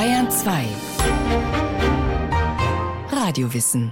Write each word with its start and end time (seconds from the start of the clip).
Bayern 0.00 0.30
2 0.30 0.64
Radiowissen 3.10 3.90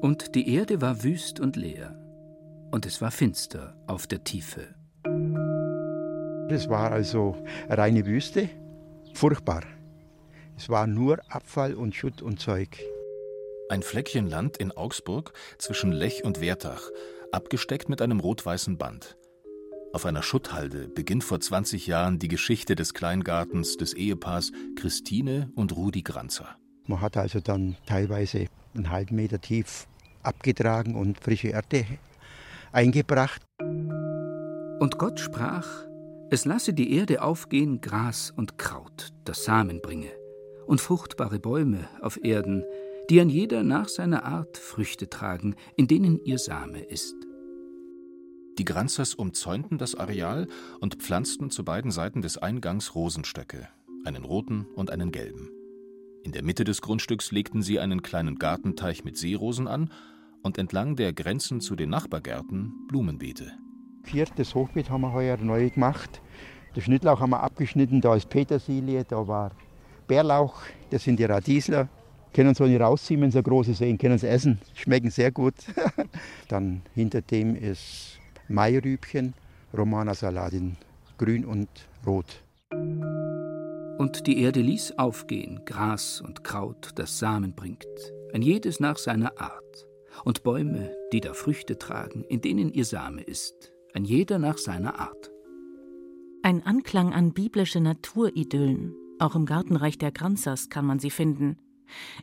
Und 0.00 0.34
die 0.34 0.54
Erde 0.54 0.80
war 0.80 1.04
wüst 1.04 1.40
und 1.40 1.56
leer, 1.56 1.94
und 2.70 2.86
es 2.86 3.02
war 3.02 3.10
finster 3.10 3.76
auf 3.86 4.06
der 4.06 4.24
Tiefe. 4.24 4.74
Es 6.48 6.70
war 6.70 6.90
also 6.90 7.36
reine 7.68 8.06
Wüste, 8.06 8.48
furchtbar. 9.12 9.64
Es 10.56 10.70
war 10.70 10.86
nur 10.86 11.18
Abfall 11.28 11.74
und 11.74 11.94
Schutt 11.94 12.22
und 12.22 12.40
Zeug. 12.40 12.78
Ein 13.70 13.82
Fleckchen 13.84 14.28
Land 14.28 14.56
in 14.56 14.72
Augsburg 14.72 15.32
zwischen 15.58 15.92
Lech 15.92 16.24
und 16.24 16.40
Wertach, 16.40 16.90
abgesteckt 17.30 17.88
mit 17.88 18.02
einem 18.02 18.18
rot-weißen 18.18 18.76
Band. 18.78 19.16
Auf 19.92 20.06
einer 20.06 20.24
Schutthalde 20.24 20.88
beginnt 20.88 21.22
vor 21.22 21.38
20 21.38 21.86
Jahren 21.86 22.18
die 22.18 22.26
Geschichte 22.26 22.74
des 22.74 22.94
Kleingartens 22.94 23.76
des 23.76 23.94
Ehepaars 23.94 24.50
Christine 24.74 25.52
und 25.54 25.76
Rudi 25.76 26.02
Granzer. 26.02 26.48
Man 26.88 27.00
hat 27.00 27.16
also 27.16 27.38
dann 27.38 27.76
teilweise 27.86 28.46
einen 28.74 28.90
halben 28.90 29.14
Meter 29.14 29.40
tief 29.40 29.86
abgetragen 30.24 30.96
und 30.96 31.20
frische 31.20 31.50
Erde 31.50 31.86
eingebracht. 32.72 33.40
Und 33.60 34.98
Gott 34.98 35.20
sprach, 35.20 35.68
es 36.32 36.44
lasse 36.44 36.72
die 36.72 36.92
Erde 36.96 37.22
aufgehen 37.22 37.80
Gras 37.80 38.32
und 38.36 38.58
Kraut, 38.58 39.10
das 39.24 39.44
Samen 39.44 39.80
bringe, 39.80 40.10
und 40.66 40.80
fruchtbare 40.80 41.38
Bäume 41.38 41.88
auf 42.02 42.18
Erden, 42.24 42.64
die 43.10 43.20
an 43.20 43.28
jeder 43.28 43.64
nach 43.64 43.88
seiner 43.88 44.24
Art 44.24 44.56
Früchte 44.56 45.10
tragen, 45.10 45.56
in 45.76 45.88
denen 45.88 46.24
ihr 46.24 46.38
Same 46.38 46.78
ist. 46.78 47.16
Die 48.56 48.64
Granzers 48.64 49.14
umzäunten 49.14 49.78
das 49.78 49.96
Areal 49.96 50.46
und 50.80 50.96
pflanzten 50.96 51.50
zu 51.50 51.64
beiden 51.64 51.90
Seiten 51.90 52.22
des 52.22 52.38
Eingangs 52.38 52.94
Rosenstöcke, 52.94 53.68
einen 54.04 54.24
roten 54.24 54.66
und 54.76 54.92
einen 54.92 55.10
gelben. 55.10 55.50
In 56.22 56.30
der 56.30 56.44
Mitte 56.44 56.62
des 56.62 56.82
Grundstücks 56.82 57.32
legten 57.32 57.62
sie 57.62 57.80
einen 57.80 58.02
kleinen 58.02 58.36
Gartenteich 58.36 59.02
mit 59.02 59.16
Seerosen 59.16 59.66
an 59.66 59.90
und 60.42 60.56
entlang 60.56 60.94
der 60.94 61.12
Grenzen 61.12 61.60
zu 61.60 61.74
den 61.74 61.90
Nachbargärten 61.90 62.86
Blumenbeete. 62.86 63.50
Viertes 64.04 64.54
Hochbeet 64.54 64.88
haben 64.88 65.00
wir 65.00 65.12
heuer 65.12 65.36
neu 65.38 65.68
gemacht. 65.70 66.20
Den 66.76 66.82
Schnittlauch 66.82 67.20
haben 67.20 67.30
wir 67.30 67.42
abgeschnitten, 67.42 68.00
da 68.00 68.14
ist 68.14 68.28
Petersilie, 68.28 69.04
da 69.04 69.26
war 69.26 69.50
Bärlauch, 70.06 70.60
das 70.90 71.02
sind 71.02 71.18
die 71.18 71.24
Radiesler. 71.24 71.88
Können 72.32 72.54
sie 72.54 72.64
nicht 72.64 72.80
rausziehen, 72.80 73.20
wenn 73.20 73.30
sie 73.30 73.42
große 73.42 73.74
sehen, 73.74 73.98
können 73.98 74.18
sie 74.18 74.28
essen, 74.28 74.58
schmecken 74.74 75.10
sehr 75.10 75.32
gut. 75.32 75.54
Dann 76.48 76.82
hinter 76.94 77.22
dem 77.22 77.56
ist 77.56 78.18
Mairübchen, 78.48 79.34
Romana-Salat 79.76 80.52
in 80.52 80.76
grün 81.18 81.44
und 81.44 81.68
rot. 82.06 82.42
Und 83.98 84.26
die 84.26 84.40
Erde 84.40 84.60
ließ 84.60 84.98
aufgehen 84.98 85.60
Gras 85.66 86.20
und 86.20 86.44
Kraut, 86.44 86.92
das 86.94 87.18
Samen 87.18 87.54
bringt, 87.54 87.86
ein 88.32 88.42
jedes 88.42 88.80
nach 88.80 88.96
seiner 88.96 89.38
Art, 89.38 89.86
und 90.24 90.42
Bäume, 90.42 90.90
die 91.12 91.20
da 91.20 91.34
Früchte 91.34 91.78
tragen, 91.78 92.24
in 92.24 92.40
denen 92.40 92.72
ihr 92.72 92.84
Same 92.84 93.22
ist, 93.22 93.72
ein 93.92 94.04
jeder 94.04 94.38
nach 94.38 94.58
seiner 94.58 94.98
Art. 94.98 95.30
Ein 96.42 96.64
Anklang 96.64 97.12
an 97.12 97.34
biblische 97.34 97.80
Naturidyllen. 97.80 98.94
Auch 99.18 99.34
im 99.34 99.44
Gartenreich 99.44 99.98
der 99.98 100.10
Granzers 100.10 100.70
kann 100.70 100.86
man 100.86 100.98
sie 100.98 101.10
finden. 101.10 101.58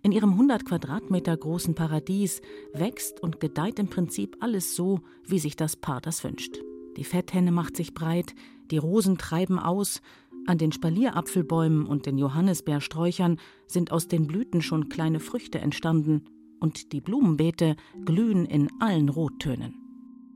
In 0.04 0.12
ihrem 0.12 0.32
100 0.32 0.66
Quadratmeter 0.66 1.36
großen 1.36 1.76
Paradies 1.76 2.42
wächst 2.74 3.22
und 3.22 3.40
gedeiht 3.40 3.80
im 3.80 3.90
Prinzip 3.90 4.38
alles 4.40 4.76
so, 4.76 5.02
wie 5.26 5.40
sich 5.40 5.56
das 5.56 5.76
Paar 5.76 6.02
das 6.02 6.24
wünscht. 6.24 6.60
Die 6.98 7.04
Fetthenne 7.04 7.52
macht 7.52 7.78
sich 7.78 7.94
breit, 7.94 8.34
die 8.72 8.78
Rosen 8.78 9.18
treiben 9.18 9.60
aus, 9.60 10.02
an 10.48 10.58
den 10.58 10.72
Spalierapfelbäumen 10.72 11.86
und 11.86 12.06
den 12.06 12.18
Johannisbeersträuchern 12.18 13.40
sind 13.68 13.92
aus 13.92 14.08
den 14.08 14.28
Blüten 14.28 14.62
schon 14.62 14.90
kleine 14.90 15.20
Früchte 15.20 15.60
entstanden, 15.60 16.24
und 16.60 16.92
die 16.92 17.02
Blumenbeete 17.02 17.76
glühen 18.06 18.46
in 18.46 18.70
allen 18.80 19.10
Rottönen. 19.10 19.76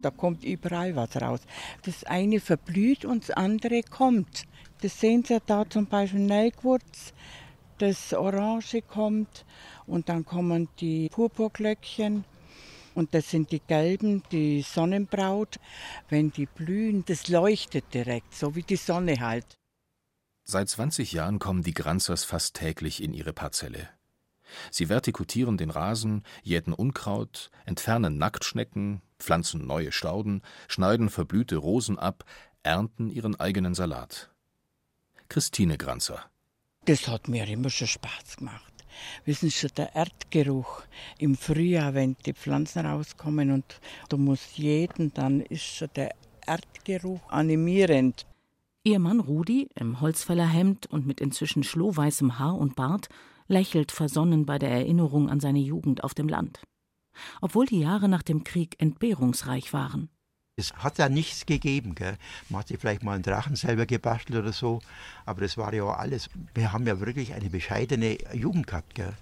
Da 0.01 0.09
kommt 0.09 0.43
überall 0.43 0.95
was 0.95 1.21
raus. 1.21 1.41
Das 1.83 2.03
eine 2.03 2.39
verblüht 2.39 3.05
und 3.05 3.23
das 3.23 3.31
andere 3.31 3.81
kommt. 3.83 4.45
Das 4.81 4.99
sehen 4.99 5.23
Sie 5.23 5.37
da 5.45 5.69
zum 5.69 5.85
Beispiel 5.85 6.21
Nelkwurz, 6.21 7.13
das 7.81 8.13
Orange 8.13 8.81
kommt 8.81 9.45
und 9.87 10.09
dann 10.09 10.23
kommen 10.23 10.69
die 10.79 11.09
Purpurglöckchen 11.09 12.23
und 12.93 13.13
das 13.13 13.29
sind 13.29 13.51
die 13.51 13.59
gelben, 13.59 14.23
die 14.31 14.61
Sonnenbraut. 14.61 15.59
Wenn 16.09 16.31
die 16.31 16.45
blühen, 16.45 17.03
das 17.05 17.27
leuchtet 17.27 17.93
direkt, 17.93 18.35
so 18.35 18.55
wie 18.55 18.63
die 18.63 18.75
Sonne 18.75 19.19
halt. 19.19 19.57
Seit 20.43 20.69
20 20.69 21.11
Jahren 21.13 21.39
kommen 21.39 21.63
die 21.63 21.73
Granzers 21.73 22.23
fast 22.23 22.55
täglich 22.55 23.01
in 23.01 23.13
ihre 23.13 23.33
Parzelle. 23.33 23.89
Sie 24.69 24.87
vertikutieren 24.87 25.57
den 25.57 25.69
Rasen, 25.69 26.23
jäten 26.43 26.73
Unkraut, 26.73 27.51
entfernen 27.65 28.17
Nacktschnecken, 28.17 29.01
pflanzen 29.17 29.65
neue 29.65 29.91
Stauden, 29.91 30.41
schneiden 30.67 31.09
verblühte 31.09 31.55
Rosen 31.55 31.97
ab, 31.97 32.25
ernten 32.63 33.09
ihren 33.09 33.39
eigenen 33.39 33.73
Salat. 33.73 34.29
Christine 35.29 35.77
Granzer. 35.77 36.30
Das 36.85 37.07
hat 37.07 37.27
mir 37.27 37.47
immer 37.47 37.69
schon 37.69 37.87
Spaß 37.87 38.37
gemacht. 38.37 38.73
Wissen 39.25 39.51
Sie, 39.51 39.67
der 39.67 39.95
Erdgeruch 39.95 40.81
im 41.19 41.35
Frühjahr, 41.35 41.93
wenn 41.93 42.15
die 42.25 42.33
Pflanzen 42.33 42.87
rauskommen 42.87 43.51
und 43.51 43.79
du 44.09 44.17
musst 44.17 44.57
jeden, 44.57 45.13
dann 45.13 45.41
ist 45.41 45.61
schon 45.63 45.89
der 45.95 46.15
Erdgeruch 46.47 47.21
animierend. 47.29 48.25
Ihr 48.83 48.97
Mann 48.97 49.19
Rudi, 49.19 49.69
im 49.75 50.01
Holzfällerhemd 50.01 50.87
und 50.87 51.05
mit 51.05 51.21
inzwischen 51.21 51.63
schlohweißem 51.63 52.39
Haar 52.39 52.57
und 52.57 52.75
Bart, 52.75 53.09
lächelt 53.47 53.91
versonnen 53.91 54.47
bei 54.47 54.57
der 54.57 54.71
Erinnerung 54.71 55.29
an 55.29 55.39
seine 55.39 55.59
Jugend 55.59 56.03
auf 56.03 56.15
dem 56.15 56.27
Land. 56.27 56.61
Obwohl 57.41 57.67
die 57.67 57.81
Jahre 57.81 58.09
nach 58.09 58.23
dem 58.23 58.43
Krieg 58.43 58.81
entbehrungsreich 58.81 59.71
waren. 59.71 60.09
Es 60.61 60.73
hat 60.75 60.99
ja 60.99 61.09
nichts 61.09 61.45
gegeben. 61.45 61.95
Gell? 61.95 62.17
Man 62.49 62.59
hat 62.59 62.67
sich 62.67 62.79
vielleicht 62.79 63.03
mal 63.03 63.13
einen 63.13 63.23
Drachen 63.23 63.55
selber 63.55 63.85
gebastelt 63.85 64.39
oder 64.39 64.53
so, 64.53 64.81
aber 65.25 65.41
das 65.41 65.57
war 65.57 65.73
ja 65.73 65.83
alles. 65.85 66.29
Wir 66.53 66.71
haben 66.71 66.85
ja 66.85 66.99
wirklich 66.99 67.33
eine 67.33 67.49
bescheidene 67.49 68.17
Jugend 68.33 68.67
gehabt. 68.67 68.95
Gell? 68.95 69.13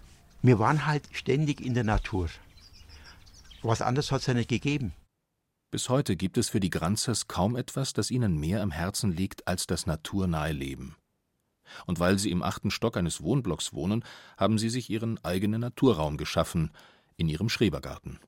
Wir 0.42 0.60
waren 0.60 0.86
halt 0.86 1.04
ständig 1.12 1.62
in 1.62 1.74
der 1.74 1.86
Natur. 1.86 2.30
Was 3.62 3.82
anderes 3.82 4.12
hat 4.12 4.22
es 4.22 4.28
ja 4.28 4.34
nicht 4.34 4.50
gegeben. 4.50 4.94
Bis 5.72 5.88
heute 5.88 6.16
gibt 6.16 6.38
es 6.38 6.50
für 6.50 6.60
die 6.60 6.72
Granzers 6.72 7.28
kaum 7.28 7.56
etwas, 7.56 7.94
das 7.94 8.10
ihnen 8.10 8.38
mehr 8.38 8.62
am 8.62 8.72
Herzen 8.72 9.16
liegt 9.16 9.48
als 9.48 9.68
das 9.68 9.86
naturnahe 9.86 10.52
Leben. 10.52 10.96
Und 11.86 12.00
weil 12.00 12.18
sie 12.18 12.32
im 12.32 12.42
achten 12.42 12.72
Stock 12.72 12.98
eines 12.98 13.22
Wohnblocks 13.22 13.74
wohnen, 13.74 14.04
haben 14.38 14.58
sie 14.58 14.70
sich 14.70 14.90
ihren 14.90 15.24
eigenen 15.24 15.62
Naturraum 15.62 16.18
geschaffen, 16.18 16.72
in 17.18 17.30
ihrem 17.30 17.50
Schrebergarten. 17.50 18.20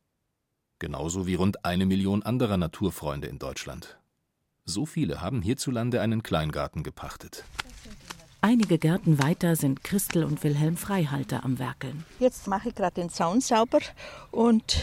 Genauso 0.81 1.28
wie 1.28 1.36
rund 1.36 1.64
eine 1.64 1.86
Million 1.86 2.24
anderer 2.24 2.58
Naturfreunde 2.58 3.28
in 3.28 3.38
Deutschland. 3.38 4.00
So 4.66 4.88
viele 4.88 5.22
haben 5.22 5.44
hierzulande 5.44 6.02
einen 6.02 6.24
Kleingarten 6.24 6.81
gepachtet. 6.81 7.44
Einige 8.42 8.80
Gärten 8.80 9.22
weiter 9.22 9.56
sind 9.56 9.84
Christel 9.84 10.24
und 10.24 10.44
Wilhelm 10.44 10.78
Freihalter 10.78 11.46
am 11.46 11.59
Werkeln. 11.59 12.03
Jetzt 12.18 12.47
mache 12.47 12.69
ich 12.69 12.75
gerade 12.75 12.96
den 12.96 13.12
Zaun 13.12 13.42
sauber 13.42 13.78
und 14.31 14.80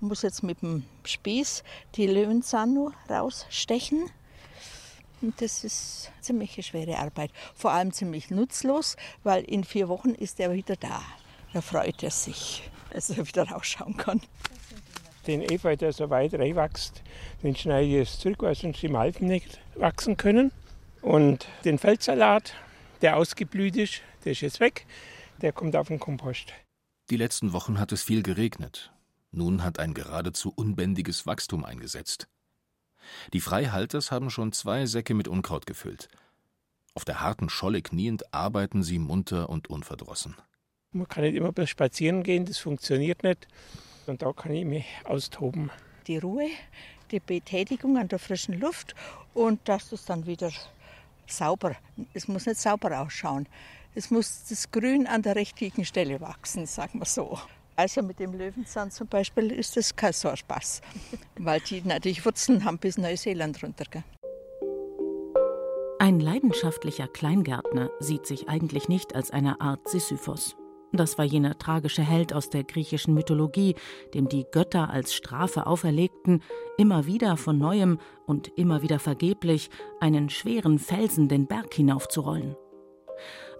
muss 0.00 0.22
jetzt 0.22 0.42
mit 0.42 0.62
dem 0.62 0.84
Spieß 1.04 1.64
die 1.96 2.06
Löwenzahn 2.06 2.90
rausstechen. 3.10 4.08
Und 5.20 5.38
das 5.42 5.64
ist 5.64 6.10
ziemlich 6.22 6.54
eine 6.54 6.62
schwere 6.62 6.98
Arbeit. 6.98 7.30
Vor 7.54 7.72
allem 7.72 7.92
ziemlich 7.92 8.30
nutzlos, 8.30 8.96
weil 9.22 9.44
in 9.44 9.64
vier 9.64 9.90
Wochen 9.90 10.14
ist 10.14 10.40
er 10.40 10.54
wieder 10.54 10.76
da. 10.76 11.02
Da 11.52 11.60
freut 11.60 12.02
er 12.02 12.10
sich, 12.10 12.70
dass 12.90 13.10
er 13.10 13.28
wieder 13.28 13.46
rausschauen 13.50 13.98
kann. 13.98 14.22
Den 15.26 15.42
Efeu, 15.42 15.76
der 15.76 15.92
so 15.92 16.10
weit 16.10 16.34
reinwächst, 16.34 17.02
den 17.42 17.54
schneide 17.54 17.86
ich 17.86 17.92
jetzt 17.92 18.20
zurück, 18.20 18.42
weil 18.42 18.54
sonst 18.54 18.82
die 18.82 18.88
Malven 18.88 19.28
nicht 19.28 19.60
wachsen 19.76 20.16
können. 20.16 20.50
Und 21.00 21.46
den 21.64 21.78
Feldsalat, 21.78 22.54
der 23.02 23.16
ausgeblüht 23.16 23.76
ist, 23.76 24.02
der 24.24 24.32
ist 24.32 24.40
jetzt 24.40 24.60
weg. 24.60 24.86
Der 25.40 25.52
kommt 25.52 25.76
auf 25.76 25.88
den 25.88 25.98
Kompost. 25.98 26.52
Die 27.10 27.16
letzten 27.16 27.52
Wochen 27.52 27.78
hat 27.78 27.92
es 27.92 28.02
viel 28.02 28.22
geregnet. 28.22 28.92
Nun 29.32 29.64
hat 29.64 29.78
ein 29.78 29.94
geradezu 29.94 30.52
unbändiges 30.54 31.26
Wachstum 31.26 31.64
eingesetzt. 31.64 32.28
Die 33.32 33.40
Freihalters 33.40 34.12
haben 34.12 34.30
schon 34.30 34.52
zwei 34.52 34.86
Säcke 34.86 35.14
mit 35.14 35.26
Unkraut 35.26 35.66
gefüllt. 35.66 36.08
Auf 36.94 37.04
der 37.04 37.20
harten 37.20 37.48
Scholle 37.48 37.82
kniend 37.82 38.32
arbeiten 38.34 38.82
sie 38.82 38.98
munter 38.98 39.48
und 39.48 39.68
unverdrossen. 39.68 40.36
Man 40.92 41.08
kann 41.08 41.24
nicht 41.24 41.34
immer 41.34 41.52
spazieren 41.66 42.22
gehen, 42.22 42.44
das 42.44 42.58
funktioniert 42.58 43.22
nicht. 43.22 43.48
Und 44.06 44.22
da 44.22 44.32
kann 44.32 44.52
ich 44.52 44.64
mich 44.64 44.86
austoben. 45.04 45.70
Die 46.06 46.18
Ruhe, 46.18 46.48
die 47.10 47.20
Betätigung 47.20 47.96
an 47.98 48.08
der 48.08 48.18
frischen 48.18 48.58
Luft 48.58 48.94
und 49.34 49.60
dass 49.68 49.92
es 49.92 50.04
dann 50.04 50.26
wieder 50.26 50.50
sauber, 51.26 51.76
es 52.14 52.28
muss 52.28 52.46
nicht 52.46 52.60
sauber 52.60 53.00
ausschauen. 53.00 53.46
Es 53.94 54.10
muss 54.10 54.44
das 54.48 54.70
Grün 54.70 55.06
an 55.06 55.22
der 55.22 55.36
richtigen 55.36 55.84
Stelle 55.84 56.20
wachsen, 56.20 56.66
sagen 56.66 56.98
wir 56.98 57.04
so. 57.04 57.38
Also 57.76 58.02
mit 58.02 58.18
dem 58.18 58.32
Löwenzahn 58.32 58.90
zum 58.90 59.06
Beispiel 59.06 59.50
ist 59.50 59.76
das 59.76 59.94
kein 59.94 60.12
so 60.12 60.34
Spaß, 60.34 60.80
weil 61.38 61.60
die 61.60 61.82
natürlich 61.82 62.24
Wurzeln 62.24 62.64
haben 62.64 62.78
bis 62.78 62.98
Neuseeland 62.98 63.62
runter. 63.62 63.84
Gell? 63.90 64.04
Ein 65.98 66.20
leidenschaftlicher 66.20 67.06
Kleingärtner 67.06 67.90
sieht 68.00 68.26
sich 68.26 68.48
eigentlich 68.48 68.88
nicht 68.88 69.14
als 69.14 69.30
eine 69.30 69.60
Art 69.60 69.88
Sisyphos. 69.88 70.56
Das 70.92 71.16
war 71.16 71.24
jener 71.24 71.56
tragische 71.58 72.02
Held 72.02 72.34
aus 72.34 72.50
der 72.50 72.64
griechischen 72.64 73.14
Mythologie, 73.14 73.74
dem 74.12 74.28
die 74.28 74.44
Götter 74.50 74.90
als 74.90 75.14
Strafe 75.14 75.66
auferlegten, 75.66 76.42
immer 76.76 77.06
wieder 77.06 77.38
von 77.38 77.58
neuem 77.58 77.98
und 78.26 78.48
immer 78.56 78.82
wieder 78.82 78.98
vergeblich 78.98 79.70
einen 80.00 80.28
schweren 80.28 80.78
Felsen 80.78 81.28
den 81.28 81.46
Berg 81.46 81.72
hinaufzurollen. 81.72 82.56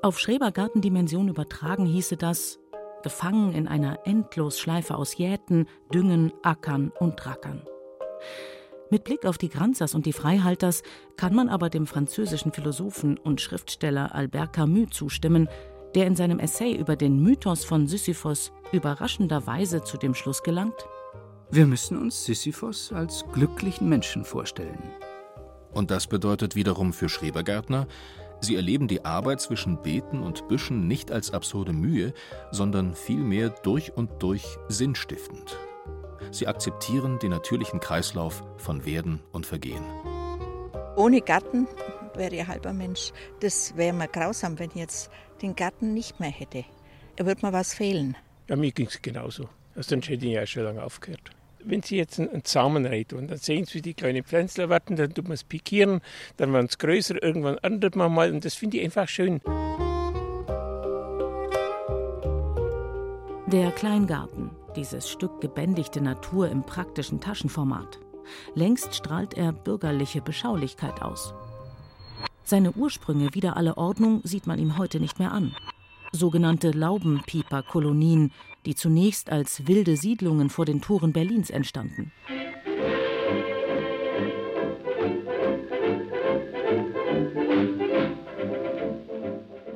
Auf 0.03 0.19
Schrebergartendimension 0.19 1.29
übertragen 1.29 1.87
hieße 1.87 2.17
das 2.17 2.59
gefangen 3.03 3.53
in 3.53 3.67
einer 3.67 4.07
Endlosschleife 4.07 4.95
aus 4.95 5.17
Jäten, 5.17 5.67
Düngen, 5.93 6.33
Ackern 6.43 6.93
und 6.99 7.25
Rackern. 7.27 7.63
Mit 8.91 9.05
Blick 9.05 9.25
auf 9.25 9.39
die 9.39 9.49
Granzers 9.49 9.95
und 9.95 10.05
die 10.05 10.13
Freihalters 10.13 10.83
kann 11.17 11.35
man 11.35 11.49
aber 11.49 11.71
dem 11.71 11.87
französischen 11.87 12.53
Philosophen 12.53 13.17
und 13.17 13.41
Schriftsteller 13.41 14.15
Albert 14.15 14.53
Camus 14.53 14.91
zustimmen, 14.91 15.49
der 15.95 16.07
in 16.07 16.17
seinem 16.17 16.39
Essay 16.39 16.75
über 16.75 16.97
den 16.97 17.23
Mythos 17.23 17.65
von 17.65 17.87
Sisyphos 17.87 18.53
überraschenderweise 18.73 19.83
zu 19.83 19.97
dem 19.97 20.15
Schluss 20.15 20.43
gelangt: 20.43 20.87
Wir 21.51 21.67
müssen 21.67 21.99
uns 21.99 22.25
Sisyphos 22.25 22.93
als 22.93 23.25
glücklichen 23.33 23.89
Menschen 23.89 24.25
vorstellen. 24.25 24.83
Und 25.73 25.91
das 25.91 26.07
bedeutet 26.07 26.55
wiederum 26.55 26.93
für 26.93 27.09
Schrebergärtner, 27.09 27.87
sie 28.41 28.57
erleben 28.57 28.89
die 28.89 29.05
Arbeit 29.05 29.41
zwischen 29.41 29.81
Beeten 29.81 30.23
und 30.23 30.49
Büschen 30.49 30.87
nicht 30.87 31.11
als 31.11 31.33
absurde 31.33 31.73
Mühe, 31.73 32.13
sondern 32.51 32.95
vielmehr 32.95 33.49
durch 33.49 33.97
und 33.97 34.23
durch 34.23 34.59
sinnstiftend. 34.69 35.57
Sie 36.31 36.47
akzeptieren 36.47 37.19
den 37.19 37.31
natürlichen 37.31 37.81
Kreislauf 37.81 38.43
von 38.57 38.85
Werden 38.85 39.21
und 39.33 39.47
Vergehen. 39.47 39.85
Ohne 40.97 41.21
Garten 41.21 41.67
wäre 42.17 42.35
ich 42.35 42.47
halber 42.47 42.73
Mensch. 42.73 43.13
Das 43.41 43.77
wäre 43.77 43.93
mir 43.93 44.09
grausam, 44.09 44.59
wenn 44.59 44.71
ich 44.71 44.77
jetzt 44.77 45.11
den 45.41 45.55
Garten 45.55 45.95
nicht 45.95 46.21
mehr 46.21 46.31
hätte. 46.31 46.65
Da 47.17 47.27
würde 47.27 47.45
mir 47.45 47.53
was 47.53 47.75
fehlen. 47.75 48.17
Ja, 48.49 48.57
mir 48.57 48.73
ging 48.73 48.87
es 48.87 49.01
genauso. 49.01 49.49
Also 49.75 49.95
dann 49.95 50.03
hätte 50.03 50.27
ich 50.27 50.33
ja 50.33 50.47
schon 50.47 50.65
lange 50.65 50.83
aufgehört. 50.83 51.31
Wenn 51.65 51.83
Sie 51.83 51.97
jetzt 51.97 52.19
einen 52.19 52.43
Samen 52.45 52.87
reiten 52.87 53.17
und 53.17 53.31
dann 53.31 53.39
sehen 53.39 53.67
Sie, 53.67 53.75
wie 53.75 53.83
die 53.83 53.95
kleinen 53.95 54.25
Pflänzler 54.25 54.69
warten, 54.69 54.97
dann 54.97 55.15
tut 55.15 55.25
man 55.25 55.35
es 55.35 55.45
pikieren, 55.45 56.01
dann 56.37 56.53
werden 56.53 56.67
es 56.67 56.79
größer, 56.79 57.23
irgendwann 57.23 57.59
ändert 57.59 57.95
man 57.95 58.13
mal 58.13 58.33
und 58.33 58.45
das 58.45 58.55
finde 58.55 58.79
ich 58.79 58.85
einfach 58.85 59.09
schön. 59.09 59.41
Der 63.47 63.71
Kleingarten, 63.71 64.51
dieses 64.75 65.09
Stück 65.09 65.41
gebändigte 65.41 66.01
Natur 66.01 66.49
im 66.49 66.65
praktischen 66.65 67.21
Taschenformat. 67.21 68.01
Längst 68.55 68.95
strahlt 68.95 69.35
er 69.35 69.53
bürgerliche 69.53 70.23
Beschaulichkeit 70.23 71.03
aus. 71.03 71.35
Seine 72.53 72.73
Ursprünge 72.73 73.31
wider 73.33 73.57
alle 73.57 73.79
Ordnung 73.79 74.21
sieht 74.25 74.47
man 74.47 74.59
ihm 74.59 74.77
heute 74.77 75.01
nicht 75.01 75.19
mehr 75.19 75.33
an. 75.33 75.57
Sogenannte 76.13 76.71
Laubenpieper-Kolonien, 76.71 78.31
die 78.67 78.75
zunächst 78.75 79.33
als 79.33 79.67
wilde 79.69 79.97
Siedlungen 79.97 80.51
vor 80.51 80.67
den 80.67 80.83
Toren 80.83 81.15
Berlins 81.15 81.49
entstanden. 81.49 82.13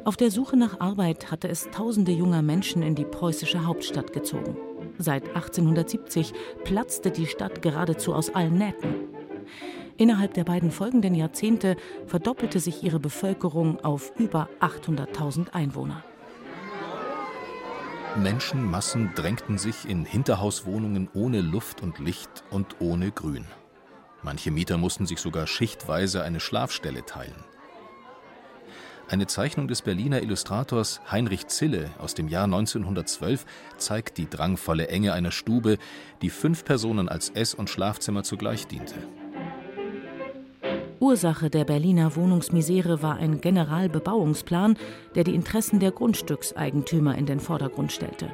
Auf 0.04 0.18
der 0.18 0.30
Suche 0.30 0.58
nach 0.58 0.78
Arbeit 0.78 1.30
hatte 1.30 1.48
es 1.48 1.70
tausende 1.70 2.12
junger 2.12 2.42
Menschen 2.42 2.82
in 2.82 2.94
die 2.94 3.06
preußische 3.06 3.64
Hauptstadt 3.64 4.12
gezogen. 4.12 4.54
Seit 4.98 5.26
1870 5.28 6.34
platzte 6.64 7.10
die 7.10 7.26
Stadt 7.26 7.62
geradezu 7.62 8.12
aus 8.12 8.34
allen 8.34 8.58
Nähten. 8.58 9.15
Innerhalb 9.98 10.34
der 10.34 10.44
beiden 10.44 10.70
folgenden 10.70 11.14
Jahrzehnte 11.14 11.76
verdoppelte 12.06 12.60
sich 12.60 12.82
ihre 12.82 13.00
Bevölkerung 13.00 13.82
auf 13.82 14.12
über 14.18 14.48
800.000 14.60 15.52
Einwohner. 15.52 16.04
Menschenmassen 18.16 19.10
drängten 19.14 19.58
sich 19.58 19.88
in 19.88 20.04
Hinterhauswohnungen 20.04 21.08
ohne 21.12 21.40
Luft 21.40 21.82
und 21.82 21.98
Licht 21.98 22.44
und 22.50 22.76
ohne 22.80 23.10
Grün. 23.10 23.44
Manche 24.22 24.50
Mieter 24.50 24.78
mussten 24.78 25.06
sich 25.06 25.20
sogar 25.20 25.46
schichtweise 25.46 26.22
eine 26.22 26.40
Schlafstelle 26.40 27.04
teilen. 27.04 27.44
Eine 29.08 29.28
Zeichnung 29.28 29.68
des 29.68 29.82
Berliner 29.82 30.20
Illustrators 30.20 31.00
Heinrich 31.10 31.46
Zille 31.46 31.90
aus 31.98 32.14
dem 32.14 32.26
Jahr 32.26 32.44
1912 32.44 33.46
zeigt 33.76 34.18
die 34.18 34.28
drangvolle 34.28 34.88
Enge 34.88 35.12
einer 35.12 35.30
Stube, 35.30 35.78
die 36.22 36.30
fünf 36.30 36.64
Personen 36.64 37.08
als 37.08 37.30
Ess- 37.30 37.54
und 37.54 37.70
Schlafzimmer 37.70 38.24
zugleich 38.24 38.66
diente. 38.66 38.96
Ursache 41.00 41.50
der 41.50 41.64
Berliner 41.64 42.16
Wohnungsmisere 42.16 43.02
war 43.02 43.16
ein 43.16 43.40
Generalbebauungsplan, 43.40 44.76
der 45.14 45.24
die 45.24 45.34
Interessen 45.34 45.78
der 45.78 45.90
Grundstückseigentümer 45.90 47.16
in 47.16 47.26
den 47.26 47.40
Vordergrund 47.40 47.92
stellte. 47.92 48.30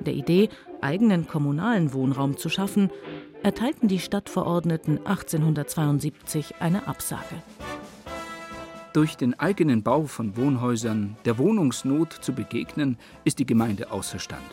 Der 0.00 0.14
Idee, 0.14 0.48
eigenen 0.80 1.26
kommunalen 1.26 1.92
Wohnraum 1.92 2.38
zu 2.38 2.48
schaffen, 2.48 2.90
erteilten 3.42 3.88
die 3.88 3.98
Stadtverordneten 3.98 4.98
1872 4.98 6.54
eine 6.60 6.88
Absage. 6.88 7.42
Durch 8.92 9.16
den 9.16 9.38
eigenen 9.38 9.82
Bau 9.82 10.04
von 10.04 10.36
Wohnhäusern 10.36 11.16
der 11.24 11.38
Wohnungsnot 11.38 12.12
zu 12.12 12.32
begegnen, 12.32 12.96
ist 13.24 13.38
die 13.38 13.46
Gemeinde 13.46 13.92
außerstande. 13.92 14.44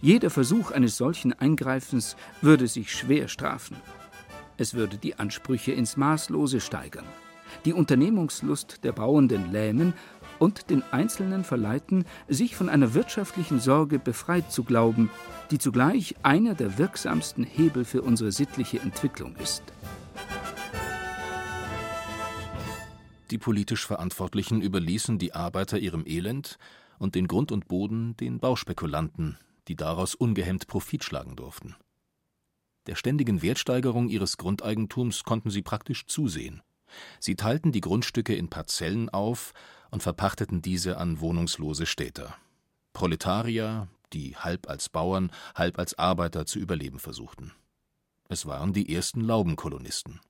Jeder 0.00 0.30
Versuch 0.30 0.70
eines 0.70 0.96
solchen 0.96 1.32
Eingreifens 1.32 2.16
würde 2.40 2.66
sich 2.66 2.90
schwer 2.92 3.28
strafen. 3.28 3.76
Es 4.62 4.74
würde 4.74 4.96
die 4.96 5.16
Ansprüche 5.16 5.72
ins 5.72 5.96
Maßlose 5.96 6.60
steigern, 6.60 7.04
die 7.64 7.72
Unternehmungslust 7.72 8.84
der 8.84 8.92
Bauenden 8.92 9.50
lähmen 9.50 9.92
und 10.38 10.70
den 10.70 10.84
Einzelnen 10.92 11.42
verleiten, 11.42 12.04
sich 12.28 12.54
von 12.54 12.68
einer 12.68 12.94
wirtschaftlichen 12.94 13.58
Sorge 13.58 13.98
befreit 13.98 14.52
zu 14.52 14.62
glauben, 14.62 15.10
die 15.50 15.58
zugleich 15.58 16.14
einer 16.22 16.54
der 16.54 16.78
wirksamsten 16.78 17.42
Hebel 17.42 17.84
für 17.84 18.02
unsere 18.02 18.30
sittliche 18.30 18.78
Entwicklung 18.78 19.34
ist. 19.34 19.64
Die 23.32 23.38
politisch 23.38 23.84
Verantwortlichen 23.84 24.62
überließen 24.62 25.18
die 25.18 25.34
Arbeiter 25.34 25.76
ihrem 25.80 26.06
Elend 26.06 26.56
und 27.00 27.16
den 27.16 27.26
Grund 27.26 27.50
und 27.50 27.66
Boden 27.66 28.16
den 28.18 28.38
Bauspekulanten, 28.38 29.38
die 29.66 29.74
daraus 29.74 30.14
ungehemmt 30.14 30.68
Profit 30.68 31.02
schlagen 31.02 31.34
durften. 31.34 31.74
Der 32.86 32.96
ständigen 32.96 33.42
Wertsteigerung 33.42 34.08
ihres 34.08 34.36
Grundeigentums 34.36 35.24
konnten 35.24 35.50
sie 35.50 35.62
praktisch 35.62 36.06
zusehen. 36.06 36.62
Sie 37.20 37.36
teilten 37.36 37.72
die 37.72 37.80
Grundstücke 37.80 38.34
in 38.34 38.48
Parzellen 38.48 39.08
auf 39.08 39.52
und 39.90 40.02
verpachteten 40.02 40.62
diese 40.62 40.98
an 40.98 41.20
wohnungslose 41.20 41.86
Städter. 41.86 42.36
Proletarier, 42.92 43.88
die 44.12 44.36
halb 44.36 44.68
als 44.68 44.88
Bauern, 44.88 45.30
halb 45.54 45.78
als 45.78 45.98
Arbeiter 45.98 46.44
zu 46.44 46.58
überleben 46.58 46.98
versuchten. 46.98 47.52
Es 48.28 48.46
waren 48.46 48.72
die 48.72 48.94
ersten 48.94 49.20
Laubenkolonisten. 49.20 50.20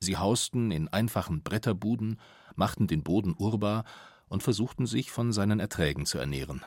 Sie 0.00 0.16
hausten 0.16 0.70
in 0.70 0.88
einfachen 0.88 1.42
Bretterbuden, 1.42 2.20
machten 2.54 2.86
den 2.86 3.02
Boden 3.02 3.34
urbar 3.36 3.84
und 4.28 4.42
versuchten 4.42 4.86
sich 4.86 5.10
von 5.10 5.32
seinen 5.32 5.60
Erträgen 5.60 6.06
zu 6.06 6.18
ernähren. 6.18 6.64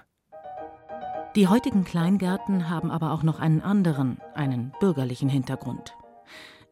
Die 1.37 1.47
heutigen 1.47 1.85
Kleingärten 1.85 2.69
haben 2.69 2.91
aber 2.91 3.13
auch 3.13 3.23
noch 3.23 3.39
einen 3.39 3.61
anderen, 3.61 4.19
einen 4.35 4.73
bürgerlichen 4.81 5.29
Hintergrund. 5.29 5.95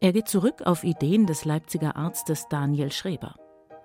Er 0.01 0.12
geht 0.12 0.28
zurück 0.28 0.63
auf 0.66 0.84
Ideen 0.84 1.25
des 1.25 1.46
Leipziger 1.46 1.96
Arztes 1.96 2.48
Daniel 2.50 2.92
Schreber. 2.92 3.36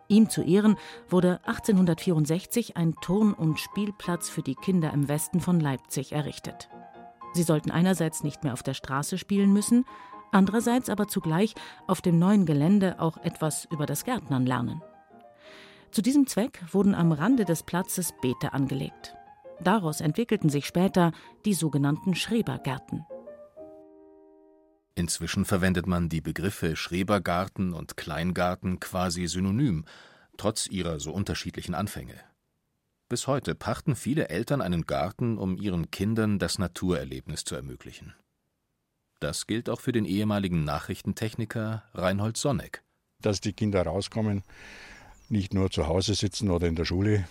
Ihm 0.08 0.28
zu 0.28 0.42
Ehren 0.42 0.76
wurde 1.08 1.38
1864 1.44 2.76
ein 2.76 2.96
Turn- 3.00 3.34
und 3.34 3.60
Spielplatz 3.60 4.28
für 4.28 4.42
die 4.42 4.56
Kinder 4.56 4.92
im 4.92 5.06
Westen 5.06 5.38
von 5.38 5.60
Leipzig 5.60 6.10
errichtet. 6.10 6.68
Sie 7.34 7.44
sollten 7.44 7.70
einerseits 7.70 8.24
nicht 8.24 8.42
mehr 8.42 8.52
auf 8.52 8.64
der 8.64 8.74
Straße 8.74 9.16
spielen 9.16 9.52
müssen, 9.52 9.84
andererseits 10.32 10.88
aber 10.90 11.06
zugleich 11.06 11.54
auf 11.86 12.02
dem 12.02 12.18
neuen 12.18 12.46
Gelände 12.46 12.98
auch 12.98 13.18
etwas 13.18 13.64
über 13.70 13.86
das 13.86 14.04
Gärtnern 14.04 14.44
lernen. 14.44 14.82
Zu 15.92 16.02
diesem 16.02 16.26
Zweck 16.26 16.60
wurden 16.72 16.96
am 16.96 17.12
Rande 17.12 17.44
des 17.44 17.62
Platzes 17.62 18.12
Beete 18.20 18.52
angelegt. 18.52 19.14
Daraus 19.64 20.00
entwickelten 20.00 20.50
sich 20.50 20.66
später 20.66 21.12
die 21.44 21.54
sogenannten 21.54 22.14
Schrebergärten. 22.14 23.04
Inzwischen 24.94 25.44
verwendet 25.44 25.86
man 25.86 26.08
die 26.08 26.20
Begriffe 26.20 26.76
Schrebergarten 26.76 27.72
und 27.72 27.96
Kleingarten 27.96 28.78
quasi 28.78 29.26
synonym, 29.26 29.84
trotz 30.36 30.68
ihrer 30.68 31.00
so 31.00 31.12
unterschiedlichen 31.12 31.74
Anfänge. 31.74 32.14
Bis 33.08 33.26
heute 33.26 33.54
pachten 33.54 33.96
viele 33.96 34.28
Eltern 34.28 34.60
einen 34.60 34.86
Garten, 34.86 35.36
um 35.38 35.56
ihren 35.56 35.90
Kindern 35.90 36.38
das 36.38 36.58
Naturerlebnis 36.58 37.44
zu 37.44 37.54
ermöglichen. 37.54 38.14
Das 39.20 39.46
gilt 39.46 39.68
auch 39.68 39.80
für 39.80 39.92
den 39.92 40.04
ehemaligen 40.04 40.64
Nachrichtentechniker 40.64 41.84
Reinhold 41.94 42.36
Sonneck. 42.36 42.82
Dass 43.20 43.40
die 43.40 43.52
Kinder 43.52 43.82
rauskommen, 43.82 44.42
nicht 45.28 45.54
nur 45.54 45.70
zu 45.70 45.86
Hause 45.86 46.14
sitzen 46.14 46.50
oder 46.50 46.66
in 46.66 46.76
der 46.76 46.84
Schule. 46.84 47.26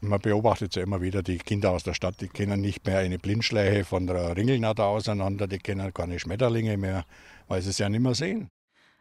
Man 0.00 0.20
beobachtet 0.20 0.74
ja 0.76 0.82
immer 0.82 1.00
wieder 1.00 1.22
die 1.22 1.38
Kinder 1.38 1.70
aus 1.70 1.82
der 1.82 1.94
Stadt, 1.94 2.20
die 2.20 2.28
kennen 2.28 2.60
nicht 2.60 2.86
mehr 2.86 2.98
eine 2.98 3.18
Blindschleiche 3.18 3.84
von 3.84 4.06
der 4.06 4.36
Ringelnatter 4.36 4.84
auseinander, 4.84 5.46
die 5.46 5.58
kennen 5.58 5.92
keine 5.92 6.18
Schmetterlinge 6.18 6.76
mehr, 6.76 7.04
weil 7.48 7.62
sie 7.62 7.70
es 7.70 7.78
ja 7.78 7.88
nicht 7.88 8.00
mehr 8.00 8.14
sehen. 8.14 8.48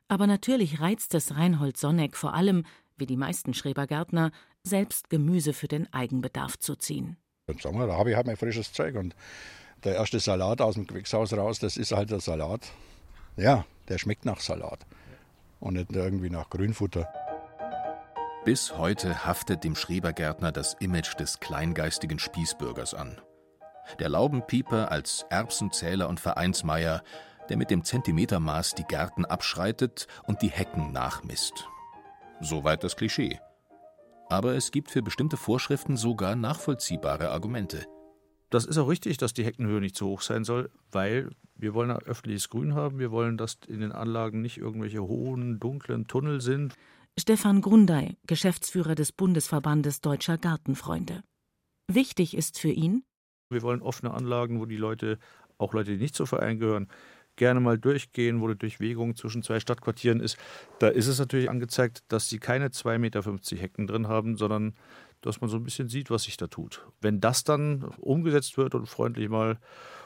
Aber 0.07 0.27
natürlich 0.27 0.79
reizt 0.79 1.13
es 1.15 1.35
Reinhold 1.35 1.77
Sonneck 1.77 2.15
vor 2.15 2.33
allem, 2.33 2.65
wie 2.97 3.05
die 3.05 3.17
meisten 3.17 3.53
Schrebergärtner, 3.53 4.31
selbst 4.63 5.09
Gemüse 5.09 5.53
für 5.53 5.67
den 5.67 5.91
Eigenbedarf 5.93 6.57
zu 6.59 6.75
ziehen. 6.75 7.17
Sagen 7.61 7.77
wir, 7.77 7.87
da 7.87 7.97
habe 7.97 8.11
ich 8.11 8.15
halt 8.15 8.27
mein 8.27 8.37
frisches 8.37 8.71
Zeug 8.71 8.95
und 8.95 9.15
der 9.83 9.95
erste 9.95 10.19
Salat 10.19 10.61
aus 10.61 10.75
dem 10.75 10.87
Gewächshaus 10.87 11.33
raus, 11.33 11.59
das 11.59 11.75
ist 11.75 11.91
halt 11.91 12.11
der 12.11 12.21
Salat. 12.21 12.71
Ja, 13.35 13.65
der 13.89 13.97
schmeckt 13.97 14.25
nach 14.25 14.39
Salat 14.39 14.85
und 15.59 15.73
nicht 15.73 15.91
irgendwie 15.91 16.29
nach 16.29 16.49
Grünfutter. 16.49 17.07
Bis 18.45 18.77
heute 18.77 19.25
haftet 19.25 19.63
dem 19.63 19.73
Schrebergärtner 19.73 20.51
das 20.51 20.73
Image 20.81 21.17
des 21.17 21.39
kleingeistigen 21.39 22.19
Spießbürgers 22.19 22.93
an. 22.93 23.21
Der 23.99 24.09
Laubenpieper 24.09 24.91
als 24.91 25.25
Erbsenzähler 25.29 26.09
und 26.09 26.19
Vereinsmeier, 26.19 27.03
der 27.47 27.55
mit 27.55 27.71
dem 27.71 27.85
Zentimetermaß 27.85 28.75
die 28.75 28.83
Gärten 28.83 29.23
abschreitet 29.23 30.07
und 30.27 30.41
die 30.41 30.49
Hecken 30.49 30.91
nachmisst. 30.91 31.69
Soweit 32.41 32.83
das 32.83 32.97
Klischee. 32.97 33.39
Aber 34.29 34.55
es 34.55 34.71
gibt 34.71 34.91
für 34.91 35.01
bestimmte 35.01 35.37
Vorschriften 35.37 35.95
sogar 35.95 36.35
nachvollziehbare 36.35 37.29
Argumente. 37.29 37.85
Das 38.49 38.65
ist 38.65 38.77
auch 38.77 38.89
richtig, 38.89 39.15
dass 39.15 39.33
die 39.33 39.45
Heckenhöhe 39.45 39.79
nicht 39.79 39.95
zu 39.95 40.05
hoch 40.05 40.21
sein 40.21 40.43
soll, 40.43 40.69
weil 40.91 41.29
wir 41.55 41.73
wollen 41.73 41.91
öffentliches 41.91 42.49
Grün 42.49 42.75
haben. 42.75 42.99
Wir 42.99 43.11
wollen, 43.11 43.37
dass 43.37 43.57
in 43.67 43.79
den 43.79 43.93
Anlagen 43.93 44.41
nicht 44.41 44.57
irgendwelche 44.57 45.01
hohen, 45.01 45.61
dunklen 45.61 46.07
Tunnel 46.07 46.41
sind. 46.41 46.75
Stefan 47.19 47.61
Grundei, 47.61 48.17
Geschäftsführer 48.25 48.95
des 48.95 49.11
Bundesverbandes 49.11 50.01
Deutscher 50.01 50.39
Gartenfreunde. 50.39 51.23
Wichtig 51.87 52.35
ist 52.35 52.59
für 52.59 52.71
ihn, 52.71 53.03
wir 53.51 53.61
wollen 53.61 53.83
offene 53.83 54.11
Anlagen, 54.13 54.59
wo 54.59 54.65
die 54.65 54.77
Leute, 54.77 55.19
auch 55.59 55.73
Leute, 55.73 55.91
die 55.91 56.01
nicht 56.01 56.15
zum 56.15 56.25
Verein 56.25 56.57
gehören, 56.57 56.87
gerne 57.35 57.59
mal 57.59 57.77
durchgehen, 57.77 58.41
wo 58.41 58.47
die 58.47 58.57
Durchwegung 58.57 59.15
zwischen 59.15 59.43
zwei 59.43 59.59
Stadtquartieren 59.59 60.19
ist. 60.19 60.37
Da 60.79 60.87
ist 60.87 61.07
es 61.07 61.19
natürlich 61.19 61.49
angezeigt, 61.49 62.03
dass 62.07 62.29
sie 62.29 62.39
keine 62.39 62.69
2,50 62.69 62.97
Meter 62.97 63.21
Hecken 63.61 63.87
drin 63.87 64.07
haben, 64.07 64.35
sondern 64.35 64.73
dass 65.21 65.39
man 65.39 65.49
so 65.49 65.57
ein 65.57 65.63
bisschen 65.63 65.87
sieht, 65.87 66.09
was 66.09 66.23
sich 66.23 66.37
da 66.37 66.47
tut. 66.47 66.85
Wenn 66.99 67.21
das 67.21 67.43
dann 67.43 67.83
umgesetzt 67.97 68.57
wird 68.57 68.75
und 68.75 68.87
freundlich 68.87 69.29
mal 69.29 69.59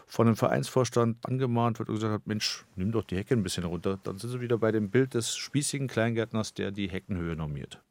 von 0.07 0.27
einem 0.27 0.37
Vereinsvorstand 0.37 1.25
angemahnt 1.25 1.79
wird 1.79 1.89
und 1.89 1.95
gesagt 1.95 2.13
hat, 2.13 2.27
Mensch, 2.27 2.65
nimm 2.75 2.91
doch 2.91 3.03
die 3.03 3.17
Hecke 3.17 3.35
ein 3.35 3.43
bisschen 3.43 3.65
runter, 3.65 3.99
dann 4.03 4.17
sind 4.17 4.31
sie 4.31 4.41
wieder 4.41 4.57
bei 4.57 4.71
dem 4.71 4.89
Bild 4.89 5.13
des 5.13 5.35
spießigen 5.35 5.87
Kleingärtners, 5.87 6.53
der 6.53 6.71
die 6.71 6.89
Heckenhöhe 6.89 7.35
normiert. 7.35 7.81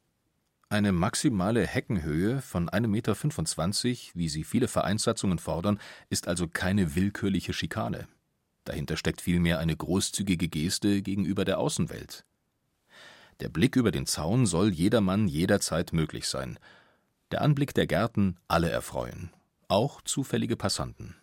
Eine 0.69 0.91
maximale 0.91 1.65
Heckenhöhe 1.65 2.41
von 2.41 2.69
1,25 2.69 2.89
Meter, 2.89 4.19
wie 4.19 4.29
sie 4.29 4.43
viele 4.43 4.67
Vereinssatzungen 4.67 5.39
fordern, 5.39 5.79
ist 6.09 6.27
also 6.27 6.49
keine 6.49 6.97
willkürliche 6.97 7.53
Schikane. 7.53 8.09
Dahinter 8.65 8.97
steckt 8.97 9.21
vielmehr 9.21 9.61
eine 9.61 9.77
großzügige 9.77 10.49
Geste 10.49 11.03
gegenüber 11.03 11.45
der 11.45 11.59
Außenwelt. 11.59 12.25
Der 13.41 13.49
Blick 13.49 13.77
über 13.77 13.93
den 13.93 14.07
Zaun 14.07 14.47
soll 14.47 14.71
jedermann 14.73 15.29
jederzeit 15.29 15.93
möglich 15.93 16.27
sein. 16.27 16.59
Der 17.31 17.43
Anblick 17.43 17.75
der 17.75 17.87
Gärten 17.87 18.39
alle 18.49 18.71
erfreuen, 18.71 19.31
auch 19.69 20.01
zufällige 20.01 20.57
Passanten. 20.57 21.15